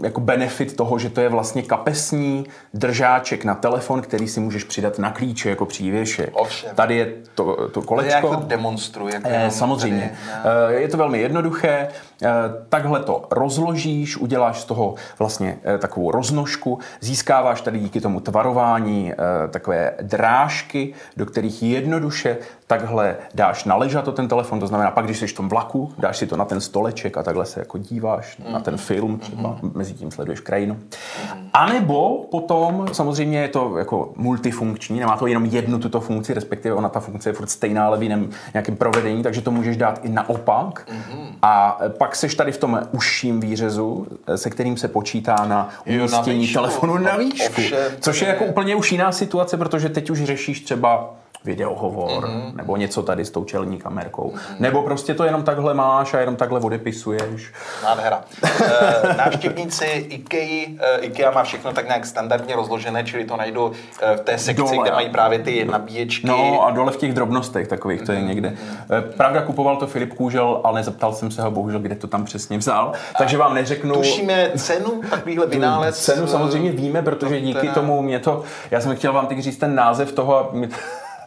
jako 0.02 0.20
benefit 0.20 0.76
toho, 0.76 0.98
že 0.98 1.10
to 1.10 1.20
je 1.20 1.28
vlastně 1.28 1.62
kapesní 1.62 2.46
držáček 2.74 3.44
na 3.44 3.54
telefon, 3.54 4.02
který 4.02 4.28
si 4.28 4.40
můžeš 4.40 4.64
přidat 4.64 4.98
na 4.98 5.10
klíče 5.10 5.50
jako 5.50 5.66
přívěšek. 5.66 6.30
Ovšem. 6.32 6.70
Tady 6.74 6.96
je 6.96 7.12
to, 7.34 7.68
to 7.68 7.82
kolečko. 7.82 8.20
To 8.20 8.32
jako 8.32 8.44
demonstruje. 8.46 9.14
Jako 9.14 9.28
eh, 9.30 9.50
samozřejmě. 9.50 10.16
Tady, 10.42 10.74
eh, 10.74 10.80
je 10.80 10.88
to 10.88 10.96
velmi 10.96 11.20
jednoduché. 11.20 11.88
Eh, 12.22 12.28
takhle 12.68 13.00
to 13.00 13.26
rozložíš, 13.30 14.16
uděláš 14.16 14.60
z 14.60 14.64
toho 14.64 14.94
vlastně 15.18 15.58
eh, 15.64 15.78
takovou 15.78 16.10
roznožku, 16.10 16.78
získáváš 17.00 17.60
tady 17.60 17.78
díky 17.78 18.00
tomu 18.00 18.20
tvarování 18.20 19.12
eh, 19.12 19.48
takové 19.48 19.94
drážky, 20.02 20.94
do 21.16 21.26
kterých 21.26 21.62
jednoduše 21.62 22.38
takhle 22.66 23.16
dáš 23.34 23.64
na 23.64 23.76
ležato 23.76 24.12
ten 24.12 24.28
telefon, 24.28 24.60
to 24.60 24.66
znamená 24.66 24.90
pak, 24.90 25.04
když 25.04 25.18
jsi 25.18 25.26
v 25.26 25.32
tom 25.32 25.48
vlaku, 25.48 25.92
dáš 25.98 26.16
si 26.16 26.26
to 26.26 26.36
na 26.36 26.44
ten 26.44 26.60
stoleček 26.60 27.16
a 27.16 27.22
takhle 27.22 27.46
se 27.46 27.60
jako 27.60 27.78
díváš 27.78 28.38
mm. 28.38 28.52
na 28.52 28.60
ten 28.60 28.76
film 28.76 29.18
třeba, 29.18 29.58
mm. 29.62 29.72
mezi 29.74 29.94
tím 29.94 30.10
sleduješ 30.10 30.40
krajinu. 30.40 30.74
Mm. 30.74 31.48
A 31.52 31.66
nebo 31.66 32.26
potom, 32.30 32.86
samozřejmě 32.92 33.40
je 33.40 33.48
to 33.48 33.78
jako 33.78 34.12
multifunkční, 34.16 35.00
nemá 35.00 35.16
to 35.16 35.26
jenom 35.26 35.44
jednu 35.44 35.78
tuto 35.78 36.00
funkci, 36.00 36.34
respektive 36.34 36.74
ona 36.74 36.88
ta 36.88 37.00
funkce 37.00 37.28
je 37.28 37.32
furt 37.32 37.50
stejná, 37.50 37.86
ale 37.86 37.98
v 37.98 38.02
jiném 38.02 38.30
nějakém 38.54 38.76
provedení, 38.76 39.22
takže 39.22 39.40
to 39.40 39.50
můžeš 39.50 39.76
dát 39.76 40.00
i 40.04 40.08
naopak. 40.08 40.88
Mm. 41.14 41.26
A 41.42 41.78
pak 41.98 42.05
seš 42.14 42.34
tady 42.34 42.52
v 42.52 42.58
tom 42.58 42.80
užším 42.92 43.40
výřezu, 43.40 44.06
se 44.36 44.50
kterým 44.50 44.76
se 44.76 44.88
počítá 44.88 45.36
na 45.46 45.68
umístění 45.86 46.48
telefonu 46.48 46.98
na 46.98 47.16
výšku, 47.16 47.62
což 48.00 48.22
je 48.22 48.28
jako 48.28 48.44
úplně 48.44 48.74
už 48.74 48.92
jiná 48.92 49.12
situace, 49.12 49.56
protože 49.56 49.88
teď 49.88 50.10
už 50.10 50.24
řešíš 50.24 50.60
třeba 50.60 51.14
videohovor, 51.44 52.24
mm-hmm. 52.24 52.56
nebo 52.56 52.76
něco 52.76 53.02
tady 53.02 53.24
s 53.24 53.30
tou 53.30 53.44
čelní 53.44 53.78
kamerkou. 53.78 54.32
Mm-hmm. 54.34 54.60
Nebo 54.60 54.82
prostě 54.82 55.14
to 55.14 55.24
jenom 55.24 55.42
takhle 55.42 55.74
máš 55.74 56.14
a 56.14 56.18
jenom 56.18 56.36
takhle 56.36 56.60
odepisuješ. 56.60 57.52
Nádhera. 57.84 58.24
e, 58.44 59.14
návštěvníci 59.16 59.84
IKEA, 59.84 60.66
e, 60.80 60.98
IKEA 61.00 61.30
má 61.30 61.42
všechno 61.42 61.72
tak 61.72 61.86
nějak 61.86 62.06
standardně 62.06 62.56
rozložené, 62.56 63.04
čili 63.04 63.24
to 63.24 63.36
najdu 63.36 63.72
e, 64.02 64.16
v 64.16 64.20
té 64.20 64.38
sekci, 64.38 64.62
dole. 64.62 64.76
kde 64.82 64.90
mají 64.90 65.10
právě 65.10 65.38
ty 65.38 65.64
nabíječky. 65.64 66.26
No 66.26 66.66
a 66.66 66.70
dole 66.70 66.92
v 66.92 66.96
těch 66.96 67.12
drobnostech 67.12 67.68
takových, 67.68 68.02
to 68.02 68.12
je 68.12 68.18
mm-hmm. 68.18 68.26
někde. 68.26 68.56
E, 68.98 69.02
pravda, 69.02 69.42
kupoval 69.42 69.76
to 69.76 69.86
Filip 69.86 70.14
Kůžel, 70.14 70.60
ale 70.64 70.80
nezeptal 70.80 71.12
jsem 71.12 71.30
se 71.30 71.42
ho 71.42 71.50
bohužel, 71.50 71.80
kde 71.80 71.94
to 71.94 72.06
tam 72.06 72.24
přesně 72.24 72.58
vzal. 72.58 72.92
Takže 73.18 73.38
vám 73.38 73.54
neřeknu... 73.54 73.94
Tušíme 73.94 74.50
cenu 74.56 75.00
takovýhle 75.10 75.46
vynález? 75.46 75.98
Cenu 75.98 76.26
samozřejmě 76.26 76.72
víme, 76.72 77.02
protože 77.02 77.40
díky 77.40 77.68
tomu 77.68 78.02
mě 78.02 78.18
to... 78.18 78.42
Já 78.70 78.80
jsem 78.80 78.96
chtěl 78.96 79.12
vám 79.12 79.26
teď 79.26 79.38
říct 79.38 79.58
ten 79.58 79.74
název 79.74 80.12
toho 80.12 80.36
a 80.36 80.50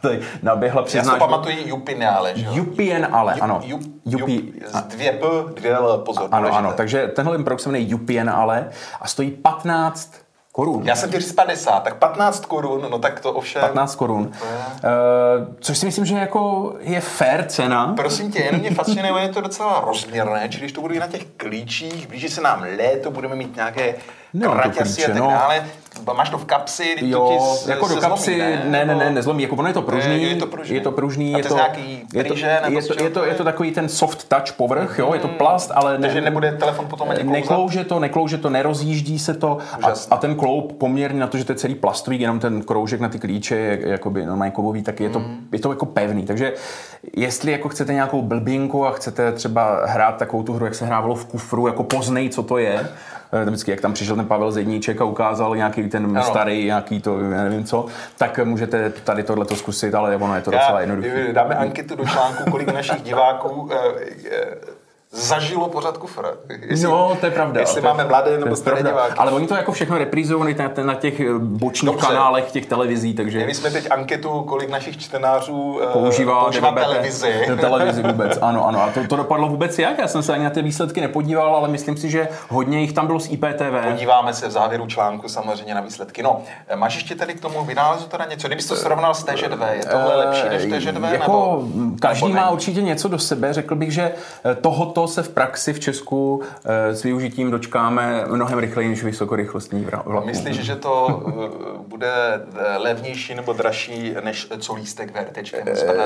tady 0.02 0.20
naběhla 0.44 0.84
přiznáš. 0.84 1.06
Já 1.06 1.14
si 1.14 1.20
to 1.20 1.26
pamatuji 1.26 1.70
Jupinále, 1.70 2.32
že 2.36 2.46
jo? 2.46 2.52
Jupienale, 2.54 3.34
ano. 3.34 3.62
Jup, 3.64 3.82
dvě 4.88 5.12
P, 5.12 5.28
dvě 5.54 5.78
L, 5.78 5.98
pozor. 5.98 6.28
Ano, 6.32 6.38
důležité. 6.38 6.58
ano, 6.58 6.74
takže 6.74 7.08
tenhle 7.08 7.44
produkt 7.44 7.60
se 7.60 7.70
jmenuje 7.70 7.90
Jupienale 7.90 8.70
a 9.02 9.08
stojí 9.08 9.32
15 9.32 10.12
korun. 10.52 10.88
Já 10.88 10.96
jsem 10.96 11.12
říct 11.12 11.32
50, 11.32 11.84
tak 11.84 11.96
15 11.96 12.46
korun, 12.46 12.88
no 12.92 13.00
tak 13.00 13.20
to 13.20 13.34
ovšem... 13.34 13.62
15 13.62 13.96
korun. 13.96 14.22
Uh, 14.22 15.56
což 15.60 15.78
si 15.78 15.86
myslím, 15.86 16.06
že 16.06 16.16
jako 16.16 16.74
je 16.80 17.02
fair 17.02 17.46
cena. 17.48 17.94
Prosím 17.98 18.32
tě, 18.32 18.40
jenom 18.40 18.62
mě 18.62 18.72
fascinuje, 18.72 19.24
je 19.24 19.30
to 19.30 19.42
docela 19.42 19.84
rozměrné, 19.86 20.50
čili 20.50 20.60
když 20.60 20.72
to 20.72 20.82
bude 20.82 21.00
na 21.00 21.08
těch 21.08 21.26
klíčích, 21.38 22.08
blíží 22.08 22.30
se 22.30 22.42
nám 22.42 22.66
léto, 22.78 23.12
budeme 23.12 23.36
mít 23.36 23.56
nějaké 23.56 23.96
no, 24.34 24.52
kraťasy 24.52 25.06
a 25.06 25.08
tak 25.08 25.18
no. 25.18 25.30
Máš 26.14 26.30
to 26.30 26.38
v 26.38 26.46
kapsi, 26.46 26.96
jo, 27.02 27.20
to 27.20 27.66
ti 27.66 27.72
jako 27.72 27.88
do 27.88 27.96
kapsy, 27.96 28.38
ne, 28.38 28.64
ne, 28.66 28.86
ne, 28.86 28.96
ne, 28.96 29.12
nezlomí, 29.12 29.44
jako 29.44 29.56
ono 29.56 29.68
je 29.68 29.74
to 29.74 29.82
pružný, 29.82 30.24
je, 30.24 30.30
je 30.30 30.36
to 30.36 30.46
pružný, 30.46 30.76
je 30.76 30.82
to, 30.82 30.92
pružný, 30.92 31.32
je 31.32 31.44
to, 31.44 31.58
je 32.14 32.24
to, 32.24 32.34
je 32.34 32.82
to, 32.82 33.04
je 33.04 33.10
to, 33.10 33.26
je 33.26 33.34
to 33.34 33.44
takový 33.44 33.72
ten 33.72 33.90
soft 33.90 34.28
touch 34.30 34.54
povrch, 34.58 34.98
mm, 34.98 35.00
jo, 35.00 35.14
je 35.14 35.20
to 35.20 35.28
plast, 35.28 35.72
ale 35.76 35.98
ne, 35.98 36.00
takže 36.00 36.22
nebude 36.22 36.52
telefon 36.52 36.86
potom 36.88 37.10
ani 37.10 37.24
neklouže 37.24 37.84
to, 37.84 38.00
neklouže 38.00 38.38
to, 38.38 38.50
nerozjíždí 38.50 39.20
se 39.20 39.34
to. 39.34 39.58
A, 39.82 39.94
a, 40.12 40.18
ten 40.18 40.36
kloup 40.36 40.78
poměrně 40.78 41.20
na 41.20 41.28
to, 41.28 41.38
že 41.38 41.44
to 41.44 41.52
je 41.52 41.56
celý 41.56 41.76
plastový, 41.76 42.22
jenom 42.22 42.40
ten 42.40 42.62
kroužek 42.62 43.00
na 43.00 43.10
ty 43.10 43.20
klíče 43.20 43.56
je 43.56 43.90
jakoby 43.90 44.26
normálně 44.26 44.52
kovový, 44.52 44.84
tak 44.84 45.00
je 45.00 45.10
to, 45.10 45.20
mm. 45.20 45.48
je 45.52 45.60
to 45.60 45.72
jako 45.72 45.86
pevný, 45.86 46.26
takže 46.26 46.54
jestli 47.16 47.52
jako 47.52 47.70
chcete 47.70 47.94
nějakou 47.94 48.22
blbinku 48.22 48.86
a 48.86 48.92
chcete 48.92 49.32
třeba 49.32 49.86
hrát 49.86 50.18
takovou 50.18 50.44
tu 50.44 50.54
hru, 50.54 50.66
jak 50.66 50.76
se 50.76 50.86
hrávalo 50.86 51.16
v 51.16 51.26
kufru, 51.26 51.68
jako 51.68 51.84
poznej, 51.84 52.30
co 52.30 52.44
to 52.44 52.58
je, 52.58 52.90
vždycky, 53.46 53.72
jak 53.72 53.82
tam 53.82 53.94
přišel 53.94 54.16
ten 54.16 54.26
Pavel 54.26 54.52
Zedníček 54.52 55.02
a 55.02 55.06
ukázal 55.06 55.56
nějaký 55.56 55.90
ten 55.90 56.06
ano. 56.06 56.24
starý, 56.24 56.66
nějaký 56.66 57.02
to, 57.02 57.18
nevím 57.18 57.64
co, 57.64 57.86
tak 58.18 58.40
můžete 58.40 58.90
tady 58.90 59.24
tohle 59.24 59.46
zkusit, 59.54 59.96
ale 59.96 60.16
ono 60.16 60.36
je 60.36 60.42
to 60.42 60.52
docela 60.52 60.82
jednoduché. 60.82 61.34
Dáme 61.34 61.56
anketu 61.56 61.96
do 61.96 62.06
článku, 62.06 62.52
kolik 62.52 62.74
našich 62.74 63.02
diváků 63.02 63.70
eh, 63.72 64.79
zažilo 65.12 65.70
pořád 65.70 65.98
kufr. 65.98 66.26
Jestli, 66.62 66.88
no, 66.88 67.18
to 67.20 67.26
je 67.26 67.32
pravda. 67.32 67.60
Jestli 67.60 67.82
to 67.82 67.88
máme 67.88 68.06
mladé 68.06 68.38
nebo 68.38 68.56
staré 68.56 68.84
diváky. 68.84 69.14
Ale 69.18 69.32
oni 69.32 69.48
to 69.48 69.56
jako 69.56 69.72
všechno 69.72 69.98
reprizují 69.98 70.56
na, 70.56 70.84
na 70.84 70.96
těch 70.96 71.20
eh, 71.20 71.26
bočních 71.40 71.92
Dobře. 71.92 72.08
kanálech 72.08 72.52
těch 72.52 72.66
televizí, 72.66 73.14
takže... 73.14 73.46
My 73.46 73.56
jsme 73.56 73.72
teď 73.72 73.88
anketu, 73.92 74.42
kolik 74.42 74.70
našich 74.70 74.98
čtenářů 74.98 75.80
eh, 75.84 75.88
používá, 75.88 76.44
používá 76.44 76.72
televizi. 76.72 77.46
televizi 77.62 78.04
vůbec, 78.04 78.40
ano, 78.42 78.68
ano. 78.68 78.84
A 78.84 78.92
to, 78.92 79.08
to 79.08 79.16
dopadlo 79.16 79.48
vůbec 79.48 79.80
jak? 79.80 80.00
Já 80.00 80.08
jsem 80.08 80.24
se 80.24 80.34
ani 80.34 80.44
na 80.44 80.50
ty 80.50 80.62
výsledky 80.62 81.02
nepodíval, 81.02 81.56
ale 81.56 81.68
myslím 81.68 81.98
si, 81.98 82.10
že 82.10 82.28
hodně 82.50 82.82
jich 82.82 82.94
tam 82.94 83.08
bylo 83.08 83.20
z 83.20 83.32
IPTV. 83.32 83.92
Podíváme 83.92 84.34
se 84.34 84.48
v 84.48 84.52
závěru 84.52 84.88
článku 84.88 85.30
samozřejmě 85.30 85.76
na 85.76 85.82
výsledky. 85.82 86.24
No, 86.24 86.42
eh, 86.68 86.76
máš 86.76 86.96
ještě 86.96 87.16
tady 87.16 87.34
k 87.34 87.42
tomu 87.42 87.64
vynálezu 87.64 88.06
teda 88.08 88.26
něco? 88.26 88.48
Kdybys 88.48 88.66
to 88.66 88.76
srovnal 88.76 89.14
s 89.14 89.26
TŽ2, 89.26 89.72
je 89.72 89.86
tohle 89.86 90.16
lepší 90.16 90.50
než 90.50 90.64
TŽ2? 90.64 91.12
Jako, 91.12 91.66
nebo, 91.74 91.98
každý 92.00 92.28
nebo 92.28 92.40
má 92.40 92.50
určitě 92.50 92.82
něco 92.82 93.08
do 93.08 93.20
sebe. 93.20 93.54
Řekl 93.54 93.76
bych, 93.76 93.92
že 93.92 94.12
tohoto 94.62 94.99
to 95.02 95.08
se 95.08 95.24
v 95.24 95.30
praxi 95.30 95.74
v 95.74 95.80
Česku 95.80 96.42
eh, 96.66 96.96
s 96.96 97.04
využitím 97.04 97.52
dočkáme 97.52 98.26
mnohem 98.32 98.60
rychleji 98.60 98.90
než 98.90 99.04
vysokorychlostní 99.04 99.88
vlak. 100.06 100.26
Myslíš, 100.26 100.58
že 100.58 100.76
to 100.76 101.24
eh, 101.28 101.32
bude 101.88 102.12
eh, 102.34 102.78
levnější 102.78 103.36
nebo 103.36 103.54
dražší 103.54 104.16
než 104.24 104.48
co 104.60 104.74
lístek 104.74 105.14
VRT 105.14 105.38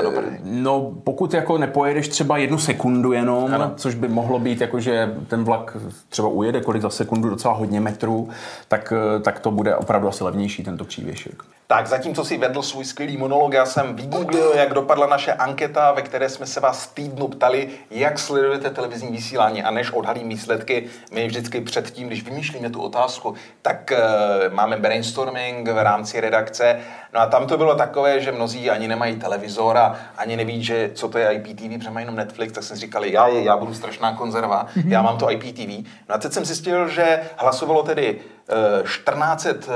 do 0.02 0.10
No, 0.44 0.92
pokud 1.04 1.34
jako 1.34 1.58
nepojedeš 1.58 2.08
třeba 2.08 2.36
jednu 2.36 2.58
sekundu 2.58 3.12
jenom, 3.12 3.54
ano. 3.54 3.72
což 3.76 3.94
by 3.94 4.08
mohlo 4.08 4.38
být 4.38 4.60
jako, 4.60 4.80
že 4.80 5.14
ten 5.28 5.44
vlak 5.44 5.76
třeba 6.08 6.28
ujede 6.28 6.60
kolik 6.60 6.82
za 6.82 6.90
sekundu, 6.90 7.30
docela 7.30 7.54
hodně 7.54 7.80
metrů, 7.80 8.28
tak, 8.68 8.92
tak 9.22 9.40
to 9.40 9.50
bude 9.50 9.76
opravdu 9.76 10.08
asi 10.08 10.24
levnější 10.24 10.64
tento 10.64 10.84
přívěšek. 10.84 11.42
Tak 11.66 11.86
zatímco 11.86 12.24
si 12.24 12.38
vedl 12.38 12.62
svůj 12.62 12.84
skvělý 12.84 13.16
monolog, 13.16 13.52
já 13.52 13.66
jsem 13.66 13.96
vygooglil, 13.96 14.52
jak 14.54 14.74
dopadla 14.74 15.06
naše 15.06 15.32
anketa, 15.32 15.92
ve 15.92 16.02
které 16.02 16.28
jsme 16.28 16.46
se 16.46 16.60
vás 16.60 16.86
týdnu 16.86 17.28
ptali, 17.28 17.68
jak 17.90 18.18
sledujete 18.18 18.70
televizní 18.70 19.10
vysílání. 19.12 19.62
A 19.62 19.70
než 19.70 19.90
odhalím 19.90 20.28
výsledky, 20.28 20.86
my 21.12 21.26
vždycky 21.26 21.60
předtím, 21.60 22.06
když 22.06 22.24
vymýšlíme 22.24 22.70
tu 22.70 22.82
otázku, 22.82 23.34
tak 23.62 23.92
uh, 23.92 24.54
máme 24.54 24.76
brainstorming 24.76 25.68
v 25.68 25.82
rámci 25.82 26.20
redakce. 26.20 26.80
No 27.14 27.20
a 27.20 27.26
tam 27.26 27.46
to 27.46 27.56
bylo 27.56 27.74
takové, 27.74 28.20
že 28.20 28.32
mnozí 28.32 28.70
ani 28.70 28.88
nemají 28.88 29.16
televizor 29.16 29.78
a 29.78 29.96
ani 30.16 30.36
neví, 30.36 30.64
že 30.64 30.90
co 30.94 31.08
to 31.08 31.18
je 31.18 31.32
IPTV, 31.32 31.78
protože 31.78 31.90
mají 31.90 32.02
jenom 32.02 32.16
Netflix, 32.16 32.52
tak 32.52 32.64
jsem 32.64 32.76
říkali, 32.76 33.12
já, 33.12 33.28
já 33.28 33.56
budu 33.56 33.74
strašná 33.74 34.16
konzerva, 34.16 34.66
já 34.88 35.02
mám 35.02 35.18
to 35.18 35.30
IPTV. 35.30 35.90
No 36.08 36.14
a 36.14 36.18
teď 36.18 36.32
jsem 36.32 36.44
zjistil, 36.44 36.88
že 36.88 37.20
hlasovalo 37.36 37.82
tedy 37.82 38.20
1400 38.48 39.72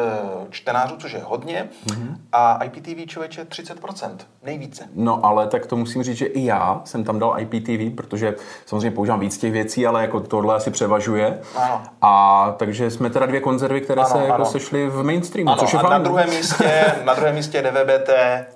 čtenářů, 0.51 0.97
což 0.97 1.13
je 1.13 1.21
hodně, 1.25 1.69
mm-hmm. 1.87 2.17
a 2.33 2.65
IPTV 2.65 3.07
člověče 3.07 3.45
30%, 3.45 4.17
nejvíce. 4.43 4.85
No 4.95 5.27
ale 5.27 5.47
tak 5.47 5.67
to 5.67 5.77
musím 5.77 6.03
říct, 6.03 6.17
že 6.17 6.27
i 6.27 6.45
já 6.45 6.81
jsem 6.85 7.05
tam 7.05 7.19
dal 7.19 7.37
IPTV, 7.39 7.97
protože 7.97 8.35
samozřejmě 8.67 8.91
používám 8.91 9.21
víc 9.21 9.39
těch 9.39 9.53
věcí, 9.53 9.87
ale 9.87 10.03
jako 10.03 10.21
tohle 10.21 10.55
asi 10.55 10.71
převažuje. 10.71 11.41
Ano. 11.57 11.83
A 12.03 12.55
takže 12.59 12.91
jsme 12.91 13.11
teda 13.11 13.27
dvě 13.27 13.41
konzervy, 13.41 13.81
které 13.81 14.03
ano, 14.03 14.11
se 14.11 14.27
jako 14.27 14.45
sešly 14.45 14.89
v 14.89 15.03
mainstreamu, 15.03 15.51
ano, 15.51 15.61
což 15.61 15.73
je 15.73 15.79
a 15.79 15.89
na 15.91 15.99
druhém 15.99 16.31
místě, 16.37 16.95
na 17.05 17.15
druhém 17.15 17.35
místě 17.35 17.63
DVBT, 17.63 18.11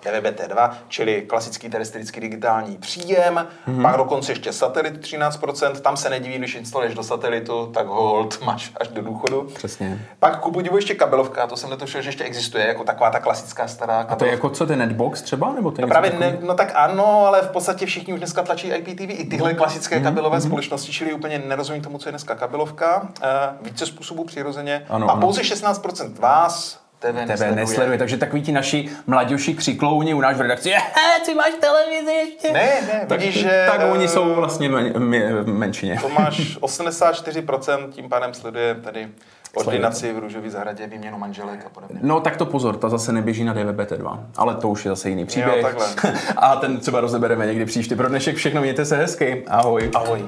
DVBT2, 0.04 0.70
čili 0.88 1.22
klasický 1.22 1.68
terestrický 1.68 2.20
digitální 2.20 2.76
příjem, 2.76 3.48
mm-hmm. 3.68 3.82
pak 3.82 3.96
dokonce 3.96 4.32
ještě 4.32 4.52
satelit 4.52 5.00
13%, 5.00 5.80
tam 5.80 5.96
se 5.96 6.10
nedíví, 6.10 6.38
když 6.38 6.54
instaluješ 6.54 6.94
do 6.94 7.02
satelitu, 7.02 7.66
tak 7.66 7.86
hold 7.86 8.44
máš 8.44 8.72
až 8.80 8.88
do 8.88 9.02
důchodu. 9.02 9.42
Přesně. 9.54 10.01
Pak 10.18 10.40
ku 10.40 10.52
podivu 10.52 10.76
ještě 10.76 10.94
kabelovka, 10.94 11.46
to 11.46 11.56
jsem 11.56 11.70
netušil, 11.70 12.02
že 12.02 12.08
ještě 12.08 12.24
existuje, 12.24 12.66
jako 12.66 12.84
taková 12.84 13.10
ta 13.10 13.20
klasická 13.20 13.68
stará 13.68 13.92
kabelovka. 13.92 14.14
A 14.14 14.18
to 14.18 14.24
je 14.24 14.30
jako 14.30 14.50
co, 14.50 14.66
ten 14.66 14.78
netbox 14.78 15.22
třeba? 15.22 15.52
Nebo 15.52 15.70
to 15.70 15.82
no 15.82 15.88
právě 15.88 16.12
ne, 16.18 16.38
no 16.40 16.54
tak 16.54 16.72
ano, 16.74 17.26
ale 17.26 17.42
v 17.42 17.48
podstatě 17.48 17.86
všichni 17.86 18.12
už 18.12 18.18
dneska 18.18 18.42
tlačí 18.42 18.68
IPTV, 18.68 19.10
i 19.10 19.24
tyhle 19.24 19.54
klasické 19.54 19.98
mm-hmm. 19.98 20.02
kabelové 20.02 20.38
mm-hmm. 20.38 20.46
společnosti, 20.46 20.92
čili 20.92 21.12
úplně 21.12 21.38
nerozumím 21.38 21.82
tomu, 21.82 21.98
co 21.98 22.08
je 22.08 22.12
dneska 22.12 22.34
kabelovka. 22.34 23.00
Uh, 23.02 23.66
více 23.66 23.86
způsobů 23.86 24.24
přirozeně. 24.24 24.86
Ano, 24.88 25.08
a 25.08 25.12
ano. 25.12 25.20
pouze 25.20 25.42
16% 25.42 26.20
vás 26.20 26.82
TV, 27.02 27.12
TV 27.12 27.28
nesleduje. 27.28 27.56
nesleduje. 27.56 27.98
Takže 27.98 28.16
takový 28.16 28.42
ti 28.42 28.52
naši 28.52 28.90
mladější 29.06 29.54
křiklouni 29.54 30.14
u 30.14 30.20
nás 30.20 30.36
v 30.36 30.40
redakci, 30.40 30.68
je, 30.68 30.78
ty 31.24 31.34
máš 31.34 31.52
televizi 31.60 32.12
ještě. 32.12 32.52
Ne, 32.52 32.72
ne, 32.92 33.06
tak, 33.08 33.20
vidíš, 33.20 33.38
že... 33.38 33.66
Tak 33.70 33.80
oni 33.92 34.08
jsou 34.08 34.34
vlastně 34.34 34.68
men, 34.68 34.92
menšině. 35.44 35.98
To 36.02 36.08
máš 36.08 36.58
84%, 36.60 37.90
tím 37.90 38.08
pádem 38.08 38.34
sleduje 38.34 38.74
tady 38.74 39.08
ordinaci 39.56 40.12
v 40.12 40.18
Růžové 40.18 40.50
zahradě, 40.50 40.86
výměnu 40.86 41.18
manželek 41.18 41.66
a 41.66 41.68
podobně. 41.68 41.98
No 42.02 42.20
tak 42.20 42.36
to 42.36 42.46
pozor, 42.46 42.76
ta 42.76 42.88
zase 42.88 43.12
neběží 43.12 43.44
na 43.44 43.54
DVB-T2, 43.54 44.20
ale 44.36 44.54
to 44.54 44.68
už 44.68 44.84
je 44.84 44.88
zase 44.88 45.08
jiný 45.08 45.26
příběh. 45.26 45.64
Jo, 45.64 46.12
a 46.36 46.56
ten 46.56 46.78
třeba 46.80 47.00
rozebereme 47.00 47.46
někdy 47.46 47.64
příště. 47.64 47.96
Pro 47.96 48.08
dnešek 48.08 48.36
všechno, 48.36 48.60
mějte 48.60 48.84
se 48.84 48.96
hezky. 48.96 49.44
Ahoj. 49.48 49.90
Ahoj. 49.94 50.26